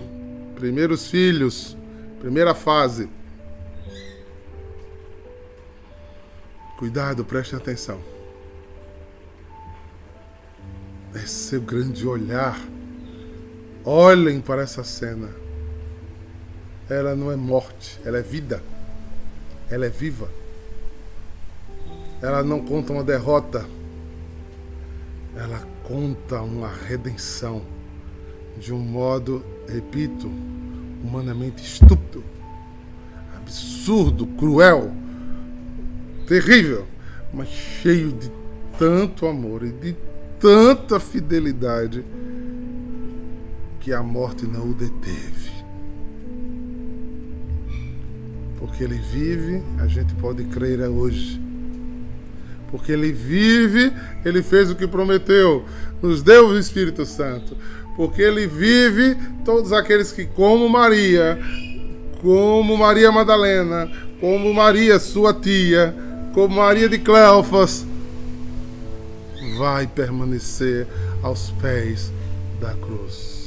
primeiros 0.55 1.07
filhos, 1.07 1.77
primeira 2.19 2.53
fase. 2.53 3.09
Cuidado, 6.77 7.23
preste 7.23 7.55
atenção. 7.55 7.99
É 11.13 11.19
seu 11.19 11.61
grande 11.61 12.07
olhar. 12.07 12.59
Olhem 13.83 14.41
para 14.41 14.61
essa 14.61 14.83
cena. 14.83 15.29
Ela 16.89 17.15
não 17.15 17.31
é 17.31 17.35
morte, 17.35 17.99
ela 18.03 18.17
é 18.17 18.21
vida. 18.21 18.61
Ela 19.69 19.85
é 19.85 19.89
viva. 19.89 20.29
Ela 22.21 22.43
não 22.43 22.63
conta 22.63 22.93
uma 22.93 23.03
derrota 23.03 23.65
ela 25.35 25.65
conta 25.83 26.41
uma 26.41 26.69
redenção 26.69 27.61
de 28.57 28.73
um 28.73 28.79
modo, 28.79 29.43
repito, 29.67 30.29
humanamente 31.03 31.63
estúpido, 31.63 32.23
absurdo, 33.37 34.27
cruel, 34.27 34.91
terrível, 36.27 36.85
mas 37.33 37.47
cheio 37.47 38.11
de 38.11 38.31
tanto 38.77 39.25
amor 39.25 39.63
e 39.63 39.71
de 39.71 39.95
tanta 40.39 40.99
fidelidade 40.99 42.03
que 43.79 43.93
a 43.93 44.03
morte 44.03 44.45
não 44.45 44.69
o 44.69 44.73
deteve. 44.73 45.51
Porque 48.57 48.83
ele 48.83 48.99
vive, 48.99 49.63
a 49.79 49.87
gente 49.87 50.13
pode 50.15 50.43
crer 50.43 50.81
hoje 50.81 51.41
porque 52.71 52.93
ele 52.93 53.11
vive, 53.11 53.91
ele 54.23 54.41
fez 54.41 54.71
o 54.71 54.75
que 54.75 54.87
prometeu, 54.87 55.65
nos 56.01 56.23
deu 56.23 56.47
o 56.47 56.57
Espírito 56.57 57.05
Santo. 57.05 57.55
Porque 57.97 58.21
ele 58.21 58.47
vive, 58.47 59.17
todos 59.43 59.73
aqueles 59.73 60.11
que, 60.11 60.25
como 60.25 60.69
Maria, 60.69 61.37
como 62.21 62.77
Maria 62.77 63.11
Madalena, 63.11 63.91
como 64.19 64.53
Maria, 64.53 64.97
sua 64.97 65.33
tia, 65.33 65.93
como 66.33 66.55
Maria 66.55 66.87
de 66.87 66.97
Cleofas, 66.97 67.85
vai 69.57 69.85
permanecer 69.85 70.87
aos 71.21 71.51
pés 71.61 72.11
da 72.61 72.73
cruz. 72.75 73.40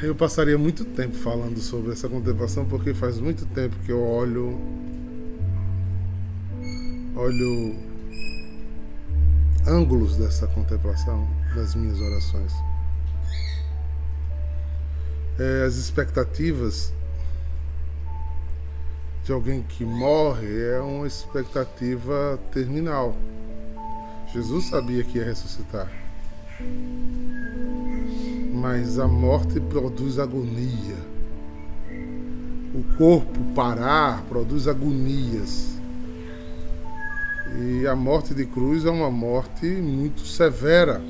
Eu 0.00 0.14
passaria 0.14 0.56
muito 0.56 0.84
tempo 0.84 1.16
falando 1.16 1.58
sobre 1.60 1.90
essa 1.90 2.08
contemplação 2.08 2.64
porque 2.64 2.94
faz 2.94 3.18
muito 3.18 3.44
tempo 3.46 3.74
que 3.84 3.90
eu 3.90 4.00
olho 4.00 4.56
olho 7.16 7.74
ângulos 9.66 10.16
dessa 10.16 10.46
contemplação 10.46 11.28
nas 11.56 11.74
minhas 11.74 12.00
orações. 12.00 12.52
É, 15.36 15.64
as 15.66 15.74
expectativas 15.74 16.92
de 19.24 19.32
alguém 19.32 19.62
que 19.62 19.84
morre 19.84 20.62
é 20.62 20.80
uma 20.80 21.08
expectativa 21.08 22.38
terminal. 22.52 23.16
Jesus 24.32 24.66
sabia 24.66 25.02
que 25.02 25.18
ia 25.18 25.24
ressuscitar. 25.24 25.90
Mas 28.60 28.98
a 28.98 29.06
morte 29.06 29.60
produz 29.60 30.18
agonia. 30.18 30.96
O 32.74 32.82
corpo 32.96 33.38
parar 33.54 34.24
produz 34.28 34.66
agonias. 34.66 35.78
E 37.60 37.86
a 37.86 37.94
morte 37.94 38.34
de 38.34 38.44
cruz 38.46 38.84
é 38.84 38.90
uma 38.90 39.10
morte 39.12 39.64
muito 39.66 40.26
severa. 40.26 41.00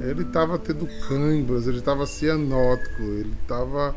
Ele 0.00 0.22
estava 0.22 0.56
tendo 0.56 0.86
cãibras, 1.08 1.66
ele 1.66 1.78
estava 1.78 2.06
cianótico, 2.06 3.02
ele 3.02 3.34
estava 3.42 3.94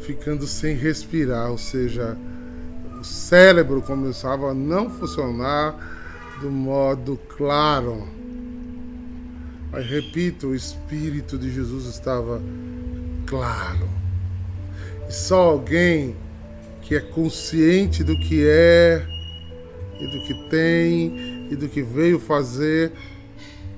ficando 0.00 0.48
sem 0.48 0.74
respirar, 0.76 1.50
ou 1.50 1.58
seja, 1.58 2.16
o 3.00 3.04
cérebro 3.04 3.80
começava 3.82 4.50
a 4.50 4.54
não 4.54 4.90
funcionar 4.90 5.76
do 6.40 6.50
modo 6.50 7.18
claro. 7.36 8.23
Mas 9.74 9.86
repito, 9.86 10.50
o 10.50 10.54
Espírito 10.54 11.36
de 11.36 11.52
Jesus 11.52 11.86
estava 11.86 12.40
claro. 13.26 13.88
E 15.08 15.12
só 15.12 15.50
alguém 15.50 16.14
que 16.80 16.94
é 16.94 17.00
consciente 17.00 18.04
do 18.04 18.16
que 18.16 18.46
é 18.46 19.04
e 19.98 20.06
do 20.06 20.24
que 20.28 20.48
tem 20.48 21.48
e 21.50 21.56
do 21.56 21.68
que 21.68 21.82
veio 21.82 22.20
fazer 22.20 22.92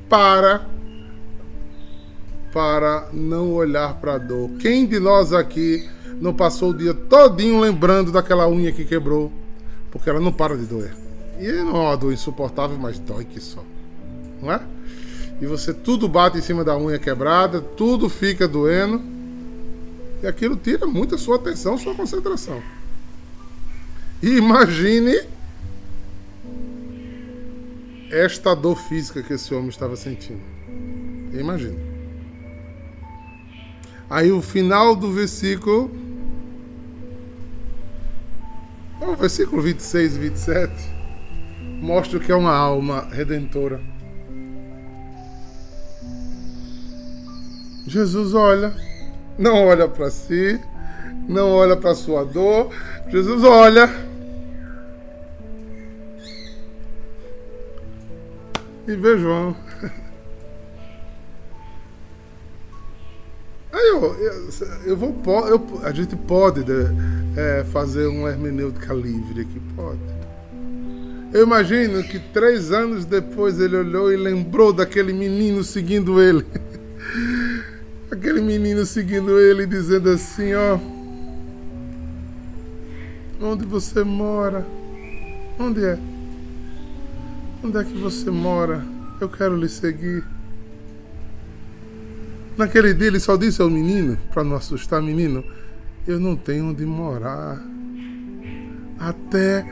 para 0.07 0.67
para 2.53 3.09
não 3.11 3.55
olhar 3.55 3.95
para 3.99 4.17
a 4.17 4.19
dor. 4.19 4.51
Quem 4.59 4.85
de 4.87 5.01
nós 5.01 5.33
aqui 5.33 5.89
não 6.21 6.35
passou 6.35 6.73
o 6.73 6.77
dia 6.77 6.93
todinho 6.93 7.59
lembrando 7.59 8.13
daquela 8.13 8.47
unha 8.47 8.71
que 8.71 8.85
quebrou? 8.85 9.33
Porque 9.91 10.11
ela 10.11 10.21
não 10.21 10.33
para 10.33 10.59
de 10.59 10.67
doer. 10.67 10.95
E 11.41 11.51
não 11.53 11.77
é 11.77 11.81
uma 11.89 11.97
dor 11.97 12.13
insuportável, 12.13 12.77
mas 12.79 12.99
dói 12.99 13.25
que 13.25 13.41
só. 13.41 13.65
Não 14.43 14.53
é? 14.53 14.61
E 15.41 15.47
você 15.47 15.75
tudo 15.75 16.09
bate 16.09 16.39
em 16.39 16.43
cima 16.43 16.65
da 16.65 16.77
unha 16.77 16.99
quebrada, 16.99 17.61
tudo 17.61 18.09
fica 18.09 18.49
doendo. 18.49 19.03
E 20.23 20.27
aquilo 20.27 20.57
tira 20.57 20.87
muito 20.87 21.15
a 21.15 21.19
sua 21.19 21.37
atenção, 21.37 21.77
sua 21.77 21.95
concentração. 21.95 22.63
Imagine 24.23 25.21
esta 28.11 28.55
dor 28.55 28.77
física 28.77 29.23
que 29.23 29.35
esse 29.35 29.55
homem 29.55 29.69
estava 29.69 29.95
sentindo. 29.95 30.41
Imagina. 31.33 31.79
Aí 34.09 34.33
o 34.33 34.41
final 34.41 34.97
do 34.97 35.13
versículo. 35.13 35.91
O 39.01 39.15
versículo 39.15 39.61
26 39.61 40.17
e 40.17 40.19
27 40.19 40.73
mostra 41.81 42.19
o 42.19 42.21
que 42.21 42.33
é 42.33 42.35
uma 42.35 42.55
alma 42.55 43.07
redentora. 43.13 43.81
Jesus 47.87 48.35
olha, 48.35 48.75
não 49.39 49.67
olha 49.67 49.87
para 49.87 50.11
si, 50.11 50.61
não 51.29 51.51
olha 51.53 51.77
para 51.77 51.95
sua 51.95 52.25
dor. 52.25 52.71
Jesus 53.09 53.45
olha 53.45 53.89
e 58.89 58.97
vê 58.97 59.19
João. 59.19 59.55
Aí 63.73 63.89
eu, 63.89 64.17
eu, 64.87 64.97
vou. 64.97 65.15
Eu, 65.47 65.81
a 65.85 65.93
gente 65.93 66.17
pode 66.17 66.61
né, 66.61 66.93
é, 67.37 67.65
fazer 67.65 68.07
uma 68.07 68.31
hermenêutica 68.31 68.93
livre 68.95 69.43
aqui, 69.43 69.61
pode. 69.77 70.01
Eu 71.33 71.43
imagino 71.45 72.03
que 72.03 72.19
três 72.19 72.73
anos 72.73 73.05
depois 73.05 73.61
ele 73.61 73.77
olhou 73.77 74.13
e 74.13 74.17
lembrou 74.17 74.73
daquele 74.73 75.13
menino 75.13 75.63
seguindo 75.63 76.21
ele. 76.21 76.47
aquele 78.11 78.41
menino 78.41 78.85
seguindo 78.85 79.39
ele, 79.39 79.67
dizendo 79.67 80.11
assim: 80.11 80.55
Ó, 80.55 80.79
onde 83.41 83.65
você 83.65 84.03
mora? 84.05 84.67
Onde 85.59 85.85
é? 85.85 85.99
Onde 87.63 87.79
é 87.79 87.85
que 87.85 87.99
você 87.99 88.31
mora? 88.31 88.85
Eu 89.21 89.29
quero 89.29 89.57
lhe 89.57 89.69
seguir. 89.69 90.25
Naquele 92.57 92.95
dia 92.95 93.09
ele 93.09 93.21
só 93.21 93.37
disse 93.37 93.61
ao 93.61 93.69
menino, 93.69 94.17
para 94.33 94.43
não 94.43 94.57
assustar 94.57 95.03
menino, 95.03 95.45
eu 96.07 96.19
não 96.19 96.37
tenho 96.37 96.71
onde 96.71 96.87
morar. 96.87 97.63
Até 98.99 99.67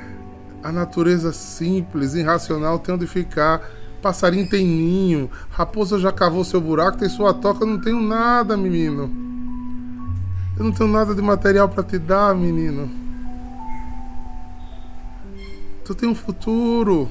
a 0.62 0.70
natureza 0.70 1.33
simples, 1.33 2.14
irracional 2.14 2.79
tem 2.79 2.94
onde 2.94 3.07
ficar. 3.07 3.70
Passarinho 4.04 4.46
tem 4.46 4.66
ninho, 4.66 5.30
raposa 5.48 5.98
já 5.98 6.12
cavou 6.12 6.44
seu 6.44 6.60
buraco, 6.60 6.98
tem 6.98 7.08
sua 7.08 7.32
toca, 7.32 7.64
eu 7.64 7.68
não 7.68 7.80
tenho 7.80 8.02
nada, 8.02 8.54
menino. 8.54 9.10
Eu 10.58 10.64
não 10.64 10.72
tenho 10.72 10.90
nada 10.90 11.14
de 11.14 11.22
material 11.22 11.70
para 11.70 11.82
te 11.82 11.98
dar, 11.98 12.34
menino. 12.34 12.90
Tu 15.86 15.94
tem 15.94 16.06
um 16.06 16.14
futuro 16.14 17.10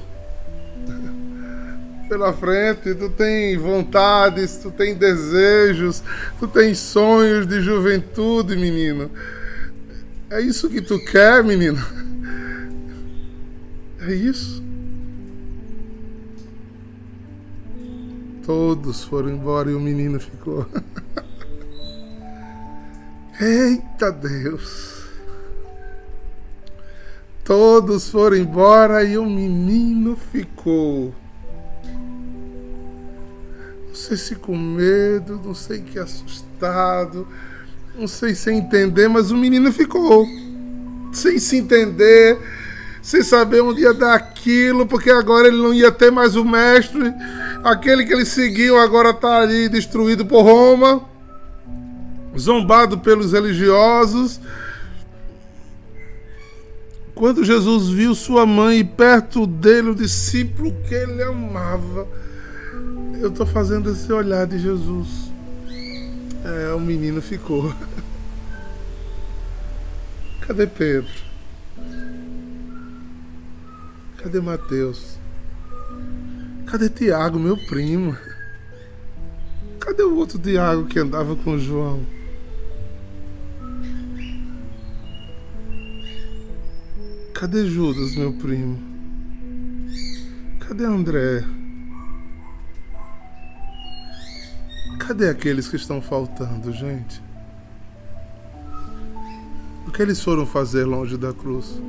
pela 2.08 2.32
frente, 2.32 2.94
tu 2.94 3.10
tem 3.10 3.58
vontades, 3.58 4.58
tu 4.58 4.70
tem 4.70 4.94
desejos, 4.94 6.00
tu 6.38 6.46
tem 6.46 6.76
sonhos 6.76 7.44
de 7.44 7.60
juventude, 7.60 8.54
menino. 8.54 9.10
É 10.30 10.40
isso 10.40 10.70
que 10.70 10.80
tu 10.80 11.04
quer, 11.04 11.42
menino? 11.42 11.84
É 14.06 14.12
isso? 14.12 14.63
Todos 18.44 19.04
foram 19.04 19.30
embora 19.30 19.70
e 19.70 19.74
o 19.74 19.80
menino 19.80 20.20
ficou. 20.20 20.66
Eita 23.40 24.12
Deus! 24.12 25.04
Todos 27.44 28.08
foram 28.08 28.36
embora 28.36 29.04
e 29.04 29.18
o 29.18 29.24
menino 29.24 30.16
ficou 30.16 31.14
sei 34.06 34.16
se 34.16 34.34
com 34.34 34.56
medo, 34.56 35.40
não 35.42 35.54
sei 35.54 35.80
que 35.80 35.98
assustado, 35.98 37.26
não 37.96 38.06
sei 38.06 38.34
sem 38.34 38.58
entender, 38.58 39.08
mas 39.08 39.30
o 39.30 39.36
menino 39.36 39.72
ficou 39.72 40.26
sem 41.12 41.38
se 41.38 41.56
entender, 41.56 42.38
sem 43.00 43.22
saber 43.22 43.62
onde 43.62 43.82
ia 43.82 43.94
dar 43.94 44.14
aquilo, 44.14 44.84
porque 44.84 45.10
agora 45.10 45.48
ele 45.48 45.56
não 45.56 45.72
ia 45.72 45.90
ter 45.90 46.10
mais 46.10 46.36
o 46.36 46.44
mestre, 46.44 47.14
aquele 47.64 48.04
que 48.04 48.12
ele 48.12 48.26
seguiu 48.26 48.76
agora 48.78 49.10
está 49.10 49.38
ali 49.38 49.68
destruído 49.70 50.26
por 50.26 50.42
Roma, 50.42 51.02
zombado 52.38 52.98
pelos 52.98 53.32
religiosos. 53.32 54.38
Quando 57.14 57.42
Jesus 57.44 57.88
viu 57.88 58.14
sua 58.14 58.44
mãe 58.44 58.84
perto 58.84 59.46
dele, 59.46 59.90
o 59.90 59.94
discípulo 59.94 60.74
que 60.86 60.94
ele 60.94 61.22
amava, 61.22 62.06
eu 63.20 63.30
tô 63.30 63.46
fazendo 63.46 63.90
esse 63.90 64.12
olhar 64.12 64.46
de 64.46 64.58
Jesus. 64.58 65.32
É, 66.44 66.74
o 66.74 66.80
menino 66.80 67.22
ficou. 67.22 67.72
Cadê 70.46 70.66
Pedro? 70.66 71.10
Cadê 74.18 74.40
Mateus? 74.40 75.23
Cadê 76.74 76.88
Tiago, 76.88 77.38
meu 77.38 77.56
primo? 77.56 78.16
Cadê 79.78 80.02
o 80.02 80.16
outro 80.16 80.40
Tiago 80.40 80.86
que 80.86 80.98
andava 80.98 81.36
com 81.36 81.56
João? 81.56 82.04
Cadê 87.32 87.64
Judas, 87.68 88.16
meu 88.16 88.32
primo? 88.32 88.76
Cadê 90.66 90.84
André? 90.84 91.44
Cadê 94.98 95.28
aqueles 95.28 95.68
que 95.68 95.76
estão 95.76 96.02
faltando, 96.02 96.72
gente? 96.72 97.22
que 99.92 100.02
eles 100.02 100.20
foram 100.20 100.44
fazer 100.44 100.84
longe 100.84 101.16
da 101.16 101.32
cruz? 101.32 101.80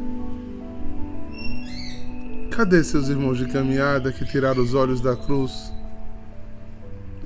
Cadê 2.55 2.81
seus 2.85 3.09
irmãos 3.09 3.37
de 3.37 3.47
caminhada 3.47 4.13
que 4.13 4.23
tiraram 4.23 4.63
os 4.63 4.73
olhos 4.73 5.01
da 5.01 5.13
cruz? 5.13 5.73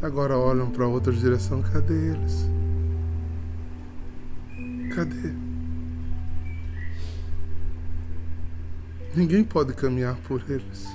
Agora 0.01 0.35
olham 0.35 0.71
para 0.71 0.87
outra 0.87 1.13
direção. 1.13 1.61
Cadê 1.61 1.93
eles? 1.93 2.49
Cadê? 4.95 5.31
Ninguém 9.15 9.43
pode 9.43 9.73
caminhar 9.73 10.15
por 10.27 10.41
eles. 10.49 10.87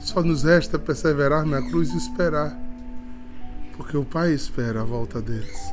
Só 0.00 0.20
nos 0.20 0.42
resta 0.42 0.80
perseverar 0.80 1.46
na 1.46 1.62
cruz 1.62 1.94
e 1.94 1.96
esperar, 1.96 2.58
porque 3.76 3.96
o 3.96 4.04
Pai 4.04 4.32
espera 4.32 4.80
a 4.80 4.84
volta 4.84 5.22
deles. 5.22 5.72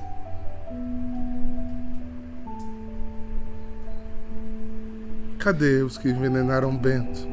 Cadê 5.40 5.84
os 5.84 5.98
que 5.98 6.10
envenenaram 6.10 6.76
Bento? 6.76 7.26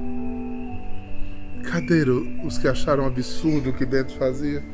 Cadê 1.64 2.04
os 2.44 2.56
que 2.56 2.68
acharam 2.68 3.04
absurdo 3.04 3.70
o 3.70 3.72
que 3.72 3.84
Bento 3.84 4.16
fazia? 4.16 4.64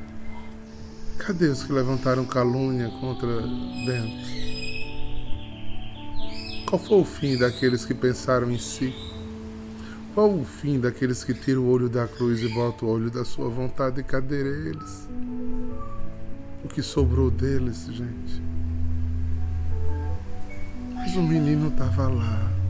Cadê 1.16 1.46
os 1.46 1.62
que 1.62 1.72
levantaram 1.72 2.26
calúnia 2.26 2.90
contra 3.00 3.26
Bento? 3.86 4.28
Qual 6.66 6.78
foi 6.78 6.98
o 6.98 7.04
fim 7.06 7.38
daqueles 7.38 7.86
que 7.86 7.94
pensaram 7.94 8.50
em 8.50 8.58
si? 8.58 8.94
Qual 10.12 10.30
o 10.30 10.44
fim 10.44 10.78
daqueles 10.78 11.24
que 11.24 11.32
tiram 11.32 11.62
o 11.62 11.70
olho 11.70 11.88
da 11.88 12.06
cruz 12.06 12.42
e 12.42 12.48
botam 12.48 12.86
o 12.86 12.92
olho 12.92 13.10
da 13.10 13.24
sua 13.24 13.48
vontade? 13.48 14.00
E 14.00 14.04
cadê 14.04 14.40
eles? 14.68 15.08
O 16.62 16.68
que 16.68 16.82
sobrou 16.82 17.30
deles, 17.30 17.86
gente? 17.90 18.42
Mas 20.94 21.16
o 21.16 21.22
menino 21.22 21.68
estava 21.68 22.08
lá. 22.08 22.61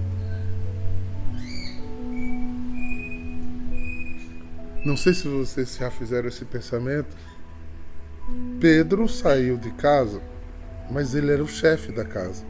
Não 4.85 4.97
sei 4.97 5.15
se 5.15 5.29
vocês 5.29 5.77
já 5.77 5.93
fizeram 5.93 6.27
esse 6.27 6.45
pensamento. 6.45 7.17
Pedro 8.61 9.09
saiu 9.09 9.57
de 9.57 9.71
casa, 9.71 10.21
mas 10.91 11.15
ele 11.15 11.31
era 11.31 11.43
o 11.43 11.47
chefe 11.47 11.93
da 11.93 12.05
casa. 12.05 12.45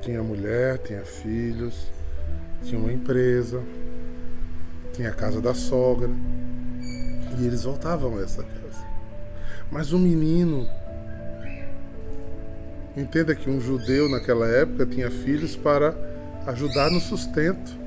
Tinha 0.00 0.20
mulher, 0.20 0.78
tinha 0.78 1.04
filhos, 1.04 1.86
tinha 2.64 2.80
uma 2.80 2.92
empresa, 2.92 3.62
tinha 4.92 5.10
a 5.10 5.14
casa 5.14 5.40
da 5.40 5.54
sogra. 5.54 6.10
E 7.38 7.46
eles 7.46 7.62
voltavam 7.62 8.18
a 8.18 8.22
essa 8.22 8.42
casa. 8.42 8.84
Mas 9.70 9.92
o 9.92 9.98
menino. 9.98 10.68
Entenda 12.96 13.32
que 13.32 13.48
um 13.48 13.60
judeu 13.60 14.08
naquela 14.08 14.48
época 14.48 14.84
tinha 14.86 15.08
filhos 15.08 15.54
para 15.54 15.94
ajudar 16.48 16.90
no 16.90 17.00
sustento. 17.00 17.78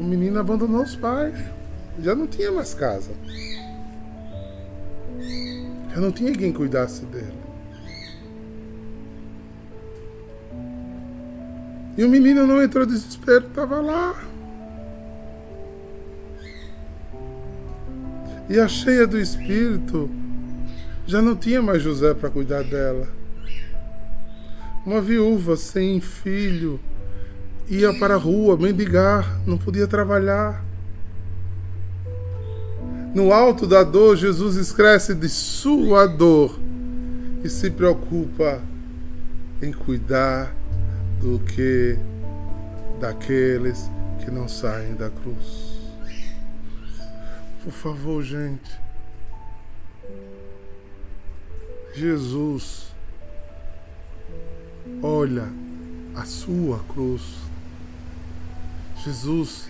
O 0.00 0.02
menino 0.02 0.40
abandonou 0.40 0.82
os 0.82 0.96
pais 0.96 1.38
já 1.98 2.14
não 2.14 2.26
tinha 2.26 2.52
mais 2.52 2.74
casa. 2.74 3.12
Já 5.92 6.00
não 6.00 6.12
tinha 6.12 6.32
quem 6.32 6.52
cuidasse 6.52 7.04
dele. 7.06 7.34
E 11.96 12.04
o 12.04 12.08
menino 12.08 12.46
não 12.46 12.62
entrou 12.62 12.86
desespero, 12.86 13.46
estava 13.46 13.80
lá. 13.80 14.14
E 18.48 18.58
a 18.58 18.66
cheia 18.66 19.06
do 19.06 19.18
espírito 19.18 20.08
já 21.06 21.20
não 21.20 21.36
tinha 21.36 21.60
mais 21.60 21.82
José 21.82 22.14
para 22.14 22.30
cuidar 22.30 22.62
dela. 22.62 23.06
Uma 24.86 25.00
viúva 25.00 25.56
sem 25.56 26.00
filho 26.00 26.80
ia 27.68 27.92
para 27.94 28.14
a 28.14 28.18
rua 28.18 28.56
mendigar, 28.56 29.40
não 29.46 29.58
podia 29.58 29.86
trabalhar. 29.86 30.64
No 33.12 33.32
alto 33.32 33.66
da 33.66 33.82
dor, 33.82 34.16
Jesus 34.16 34.54
esquece 34.56 35.14
de 35.14 35.28
sua 35.28 36.06
dor 36.06 36.56
e 37.42 37.48
se 37.48 37.70
preocupa 37.70 38.62
em 39.60 39.72
cuidar 39.72 40.54
do 41.20 41.40
que 41.40 41.98
daqueles 43.00 43.90
que 44.24 44.30
não 44.30 44.46
saem 44.46 44.94
da 44.94 45.10
cruz. 45.10 45.80
Por 47.64 47.72
favor, 47.72 48.22
gente. 48.22 48.80
Jesus 51.94 52.92
olha 55.02 55.48
a 56.14 56.24
sua 56.24 56.78
cruz. 56.88 57.22
Jesus 59.04 59.68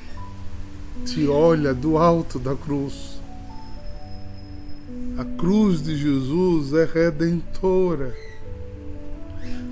te 1.07 1.27
olha 1.27 1.73
do 1.73 1.97
alto 1.97 2.39
da 2.39 2.55
cruz. 2.55 3.20
A 5.19 5.25
cruz 5.37 5.83
de 5.83 5.97
Jesus 5.97 6.73
é 6.73 6.85
redentora. 6.85 8.15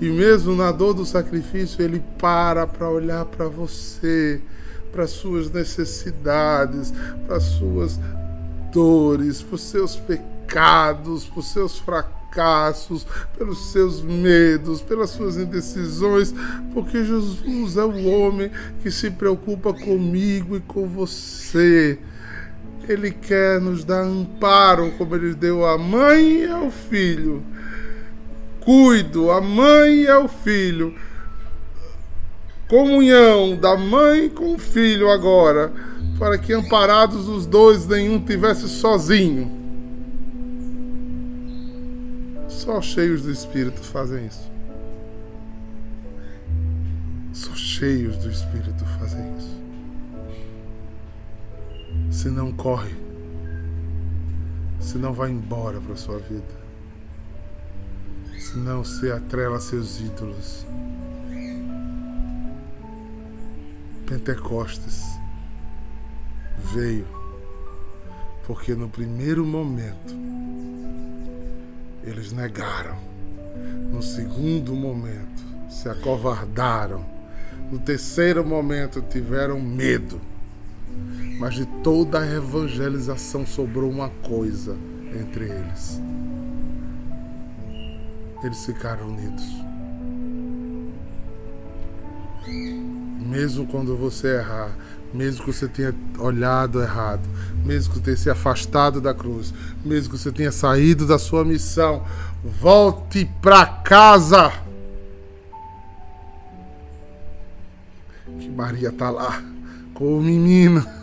E 0.01 0.09
mesmo 0.09 0.55
na 0.55 0.71
dor 0.71 0.93
do 0.93 1.05
sacrifício, 1.05 1.81
ele 1.83 2.01
para 2.17 2.65
para 2.65 2.89
olhar 2.89 3.25
para 3.25 3.47
você, 3.47 4.41
para 4.91 5.07
suas 5.07 5.51
necessidades, 5.51 6.93
para 7.27 7.39
suas 7.39 7.99
dores, 8.71 9.41
para 9.41 9.55
os 9.55 9.61
seus 9.61 9.95
pecados, 9.95 11.25
para 11.25 11.39
os 11.39 11.51
seus 11.51 11.79
fracassos, 11.79 13.05
pelos 13.37 13.71
seus 13.71 14.01
medos, 14.01 14.81
pelas 14.81 15.09
suas 15.09 15.37
indecisões, 15.37 16.33
porque 16.73 17.03
Jesus 17.03 17.75
é 17.75 17.83
o 17.83 18.07
homem 18.07 18.51
que 18.81 18.89
se 18.89 19.11
preocupa 19.11 19.73
comigo 19.73 20.55
e 20.55 20.61
com 20.61 20.87
você. 20.87 21.99
Ele 22.89 23.11
quer 23.11 23.61
nos 23.61 23.83
dar 23.83 24.01
amparo, 24.01 24.91
como 24.97 25.15
ele 25.15 25.35
deu 25.35 25.63
à 25.63 25.77
mãe 25.77 26.41
e 26.41 26.47
ao 26.47 26.71
filho. 26.71 27.43
Cuido, 28.61 29.29
a 29.29 29.39
mãe 29.39 30.01
e 30.01 30.07
ao 30.07 30.27
filho. 30.27 30.95
Comunhão 32.67 33.55
da 33.55 33.77
mãe 33.77 34.27
com 34.27 34.55
o 34.55 34.57
filho 34.57 35.07
agora, 35.11 35.71
para 36.17 36.39
que 36.39 36.51
amparados 36.51 37.27
os 37.27 37.45
dois 37.45 37.85
nenhum 37.87 38.19
tivesse 38.19 38.67
sozinho. 38.67 39.51
Só 42.47 42.81
cheios 42.81 43.21
do 43.21 43.31
Espírito 43.31 43.81
fazem 43.81 44.25
isso. 44.25 44.51
Só 47.33 47.53
cheios 47.53 48.17
do 48.17 48.31
Espírito 48.31 48.83
se 52.19 52.27
não 52.27 52.51
corre, 52.51 52.93
se 54.81 54.97
não 54.97 55.13
vai 55.13 55.31
embora 55.31 55.79
para 55.79 55.95
sua 55.95 56.19
vida, 56.19 56.59
se 58.37 58.57
não 58.57 58.83
se 58.83 59.09
atrela 59.09 59.55
a 59.55 59.61
seus 59.61 60.01
ídolos. 60.01 60.67
Pentecostes 64.05 65.01
veio 66.73 67.07
porque 68.45 68.75
no 68.75 68.89
primeiro 68.89 69.45
momento 69.45 70.13
eles 72.03 72.33
negaram, 72.33 72.97
no 73.93 74.03
segundo 74.03 74.73
momento 74.75 75.41
se 75.69 75.87
acovardaram, 75.87 77.05
no 77.71 77.79
terceiro 77.79 78.45
momento 78.45 79.01
tiveram 79.03 79.57
medo 79.61 80.19
mas 81.39 81.55
de 81.55 81.65
toda 81.65 82.19
a 82.19 82.27
evangelização 82.27 83.45
sobrou 83.45 83.89
uma 83.89 84.09
coisa 84.09 84.75
entre 85.17 85.45
eles. 85.45 86.01
Eles 88.43 88.65
ficaram 88.65 89.07
unidos. 89.07 89.45
Mesmo 93.25 93.65
quando 93.67 93.95
você 93.95 94.35
errar, 94.35 94.75
mesmo 95.13 95.45
que 95.45 95.53
você 95.53 95.67
tenha 95.67 95.95
olhado 96.17 96.81
errado, 96.81 97.27
mesmo 97.63 97.93
que 97.93 97.99
você 97.99 98.03
tenha 98.03 98.17
se 98.17 98.29
afastado 98.29 98.99
da 98.99 99.13
cruz, 99.13 99.53
mesmo 99.83 100.11
que 100.11 100.19
você 100.19 100.31
tenha 100.31 100.51
saído 100.51 101.07
da 101.07 101.17
sua 101.17 101.45
missão, 101.45 102.03
volte 102.43 103.29
para 103.41 103.65
casa. 103.65 104.51
Que 108.39 108.49
Maria 108.49 108.91
tá 108.91 109.09
lá 109.09 109.41
com 109.93 110.17
o 110.17 110.21
menino. 110.21 110.98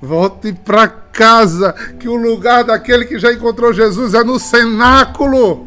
Volte 0.00 0.52
para 0.52 0.88
casa, 0.88 1.72
que 1.98 2.08
o 2.08 2.14
lugar 2.14 2.64
daquele 2.64 3.04
que 3.04 3.18
já 3.18 3.32
encontrou 3.32 3.72
Jesus 3.72 4.14
é 4.14 4.22
no 4.22 4.38
cenáculo. 4.38 5.66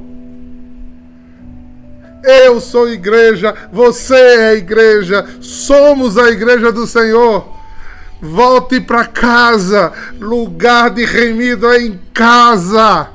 Eu 2.24 2.62
sou 2.62 2.88
igreja, 2.90 3.54
você 3.72 4.16
é 4.16 4.56
igreja, 4.56 5.26
somos 5.42 6.18
a 6.18 6.30
igreja 6.30 6.72
do 6.72 6.88
Senhor. 6.88 7.48
Volte 8.22 8.80
para 8.80 9.06
casa, 9.06 9.92
lugar 10.20 10.92
de 10.92 11.04
remido 11.04 11.68
é 11.70 11.82
em 11.82 12.00
casa. 12.14 13.10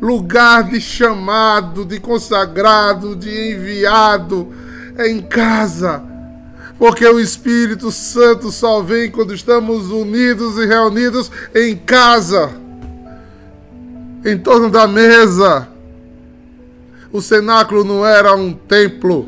lugar 0.00 0.64
de 0.64 0.80
chamado, 0.80 1.84
de 1.84 1.98
consagrado, 1.98 3.16
de 3.16 3.52
enviado 3.52 4.52
é 4.96 5.08
em 5.08 5.20
casa. 5.20 6.02
Porque 6.78 7.04
o 7.04 7.18
Espírito 7.18 7.90
Santo 7.90 8.52
só 8.52 8.80
vem 8.80 9.10
quando 9.10 9.34
estamos 9.34 9.90
unidos 9.90 10.56
e 10.58 10.66
reunidos 10.66 11.30
em 11.54 11.76
casa, 11.76 12.52
em 14.24 14.38
torno 14.38 14.70
da 14.70 14.86
mesa. 14.86 15.68
O 17.10 17.20
cenáculo 17.20 17.82
não 17.82 18.06
era 18.06 18.34
um 18.34 18.52
templo, 18.52 19.26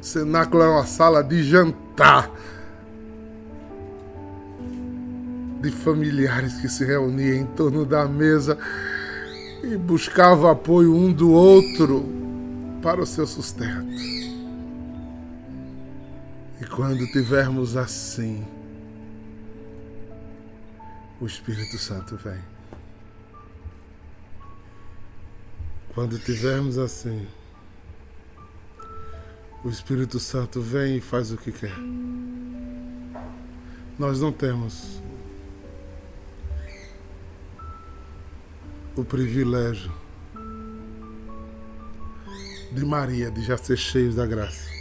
o 0.00 0.04
cenáculo 0.04 0.62
era 0.62 0.72
uma 0.72 0.86
sala 0.86 1.22
de 1.22 1.42
jantar 1.42 2.30
de 5.60 5.70
familiares 5.70 6.54
que 6.60 6.68
se 6.68 6.84
reuniam 6.84 7.36
em 7.36 7.46
torno 7.46 7.84
da 7.84 8.06
mesa 8.06 8.56
e 9.62 9.76
buscavam 9.76 10.50
apoio 10.50 10.94
um 10.94 11.10
do 11.10 11.32
outro 11.32 12.04
para 12.82 13.00
o 13.00 13.06
seu 13.06 13.26
sustento. 13.26 14.33
Quando 16.74 17.06
tivermos 17.06 17.76
assim, 17.76 18.44
o 21.20 21.26
Espírito 21.26 21.78
Santo 21.78 22.16
vem. 22.16 22.42
Quando 25.94 26.18
tivermos 26.18 26.76
assim, 26.76 27.28
o 29.62 29.68
Espírito 29.68 30.18
Santo 30.18 30.60
vem 30.60 30.96
e 30.96 31.00
faz 31.00 31.30
o 31.30 31.36
que 31.36 31.52
quer. 31.52 31.78
Nós 33.96 34.20
não 34.20 34.32
temos 34.32 35.00
o 38.96 39.04
privilégio 39.04 39.92
de 42.72 42.84
Maria 42.84 43.30
de 43.30 43.44
já 43.44 43.56
ser 43.56 43.76
cheios 43.76 44.16
da 44.16 44.26
graça. 44.26 44.73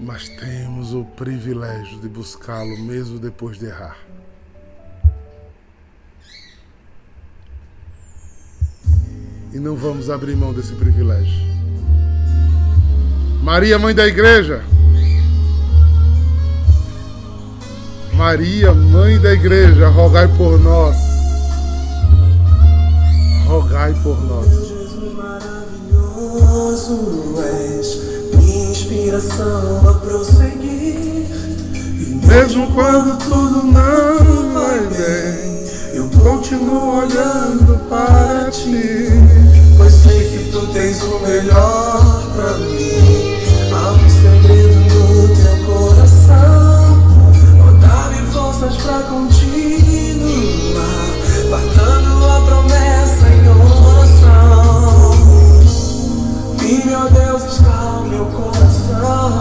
Mas 0.00 0.28
temos 0.28 0.94
o 0.94 1.04
privilégio 1.04 1.98
de 2.00 2.08
buscá-lo 2.08 2.78
mesmo 2.78 3.18
depois 3.18 3.58
de 3.58 3.66
errar. 3.66 3.98
E 9.52 9.58
não 9.58 9.74
vamos 9.74 10.08
abrir 10.08 10.36
mão 10.36 10.52
desse 10.52 10.72
privilégio. 10.74 11.48
Maria, 13.42 13.78
mãe 13.78 13.94
da 13.94 14.06
igreja. 14.06 14.62
Maria, 18.12 18.74
mãe 18.74 19.18
da 19.20 19.32
igreja, 19.32 19.88
rogai 19.88 20.28
por 20.36 20.58
nós. 20.58 20.96
Rogai 23.46 23.94
por 24.02 24.20
nós. 24.24 24.46
Jesus 24.48 25.14
maravilhoso 25.14 26.92
és, 27.40 28.07
inspiração 28.88 29.86
a 29.86 29.94
prosseguir. 29.94 31.26
E 31.74 32.26
Mesmo 32.26 32.72
quando 32.72 33.18
tudo 33.18 33.62
não 33.64 34.52
vai 34.54 34.80
bem, 34.86 35.66
eu 35.92 36.08
continuo 36.22 37.00
olhando 37.00 37.78
para 37.88 38.50
ti. 38.50 39.08
Pois 39.76 39.92
sei 39.92 40.30
que 40.30 40.50
tu 40.50 40.66
tens 40.72 41.02
o 41.02 41.20
melhor 41.20 42.00
pra 42.34 42.56
mim. 42.58 43.36
Há 43.72 43.92
um 43.92 44.08
segredo 44.08 44.80
no 44.80 45.28
teu 45.36 45.56
coração. 45.66 46.98
Oh, 47.60 47.72
dá-me 47.80 48.20
forças 48.32 48.76
pra 48.76 49.02
continuar. 49.02 49.28
Guardando 51.48 52.24
a 52.26 52.40
promessa 52.40 53.28
em 53.28 53.48
oração. 53.48 55.12
E 56.62 56.84
meu 56.86 57.08
Deus 57.10 57.42
está 57.44 58.00
o 58.00 58.08
meu 58.08 58.26
coração. 58.26 58.77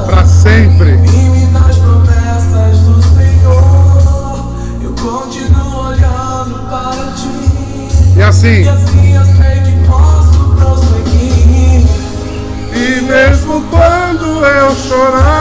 Para 0.06 0.26
sempre. 0.26 0.98
Firme 1.08 1.46
nas 1.52 1.78
promessas 1.78 2.80
do 2.80 3.02
Senhor, 3.02 4.54
eu 4.84 4.92
continuo 4.92 5.88
olhando 5.88 6.70
para 6.70 7.12
ti. 7.14 8.16
E 8.18 8.22
assim, 8.22 8.64
E 8.64 8.70
assim 8.70 9.16
eu 9.16 9.26
sei 9.26 9.62
que 9.62 9.88
posso 9.88 10.56
prosseguir. 10.58 11.88
e 12.74 13.02
mesmo 13.02 13.64
quando 13.70 14.46
eu 14.46 14.76
chorar, 14.76 15.37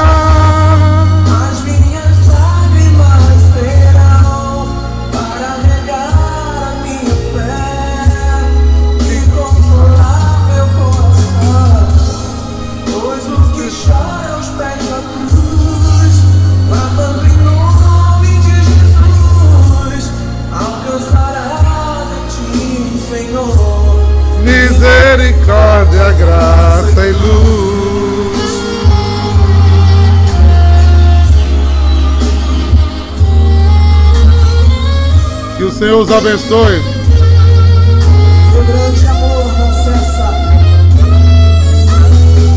e 27.09 27.13
luz. 27.13 28.37
Que 35.57 35.65
o 35.65 35.73
Senhor 35.73 36.01
os 36.03 36.11
abençoe. 36.13 36.83
Meu 38.53 38.65
grande 38.65 39.07
amor 39.07 39.47
não 39.59 39.73
cessa. 39.73 40.31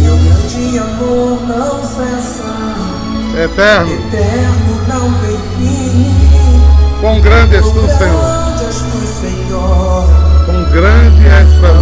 Meu 0.01 0.17
grande 0.17 0.79
amor 0.79 1.39
não 1.47 1.83
cessa. 1.83 2.49
Eterno, 3.41 3.93
Eterno 3.93 4.81
não 4.87 5.13
tem 5.21 5.39
fim. 5.57 6.61
quão 6.99 7.21
grande 7.21 7.55
és 7.55 7.65
tu, 7.65 7.71
Quão 7.71 7.87
Senhor. 7.87 8.19
grande 8.19 8.65
és 8.65 8.75
tu, 8.75 9.07
Senhor. 9.21 10.03
Quão 10.45 10.63
grande 10.71 11.25
és 11.27 11.53
para 11.61 11.78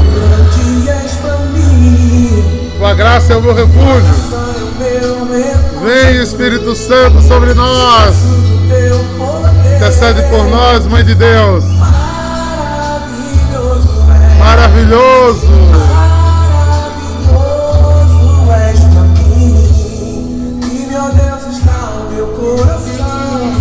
graça 2.97 3.33
é 3.33 3.37
o 3.37 3.41
meu 3.41 3.53
refúgio. 3.53 4.13
Vem, 5.85 6.21
Espírito 6.21 6.75
Santo, 6.75 7.21
sobre 7.21 7.53
nós. 7.53 8.15
Intercede 9.75 10.23
por 10.23 10.45
nós, 10.47 10.85
Mãe 10.87 11.05
de 11.05 11.13
Deus. 11.13 11.63
Maravilhoso. 14.39 14.39
Maravilhoso. 14.39 15.47
És 18.65 18.79
mim, 18.79 20.59
e 20.63 20.87
meu 20.89 21.03
Deus 21.13 21.43
está 21.55 21.79
meu 22.11 22.27
coração, 22.29 23.53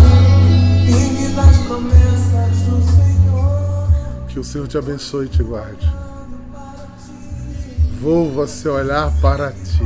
nas 1.35 1.57
promessas 1.57 2.57
do 2.65 2.81
Senhor. 2.81 3.87
Que 4.27 4.39
o 4.39 4.43
Senhor 4.43 4.67
te 4.67 4.79
abençoe 4.79 5.27
e 5.27 5.29
te 5.29 5.43
guarde. 5.43 5.87
Volva 8.01 8.47
seu 8.47 8.73
olhar 8.75 9.11
para 9.21 9.51
ti. 9.51 9.83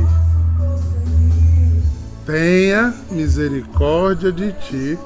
Tenha 2.26 2.94
misericórdia 3.10 4.30
de 4.30 4.52
ti 4.52 4.98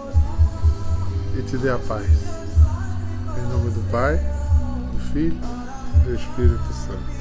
e 1.38 1.42
te 1.42 1.56
dê 1.56 1.70
a 1.70 1.78
paz. 1.78 2.06
Em 3.38 3.42
nome 3.52 3.70
do 3.70 3.80
Pai, 3.90 4.16
do 4.92 4.98
Filho 5.12 5.38
e 5.94 5.98
do 6.08 6.14
Espírito 6.14 6.72
Santo. 6.72 7.16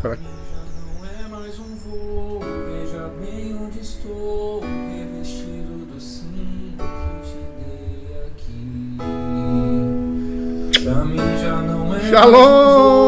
Pra- 0.00 0.16
Não 0.16 1.04
é 1.04 1.28
mais 1.28 1.58
um 1.58 1.74
voo, 1.76 2.40
veja 2.40 3.10
bem 3.20 3.56
onde 3.56 3.80
estou, 3.80 4.60
revestido 4.62 5.86
do 5.92 6.00
sim 6.00 6.76
que 6.78 7.28
te 7.28 7.38
dei 7.58 8.26
aqui. 8.28 8.96
Pra 10.84 11.04
mim 11.04 11.18
já 11.42 11.56
não 11.62 11.94
é 11.94 12.00
Shalom! 12.10 12.99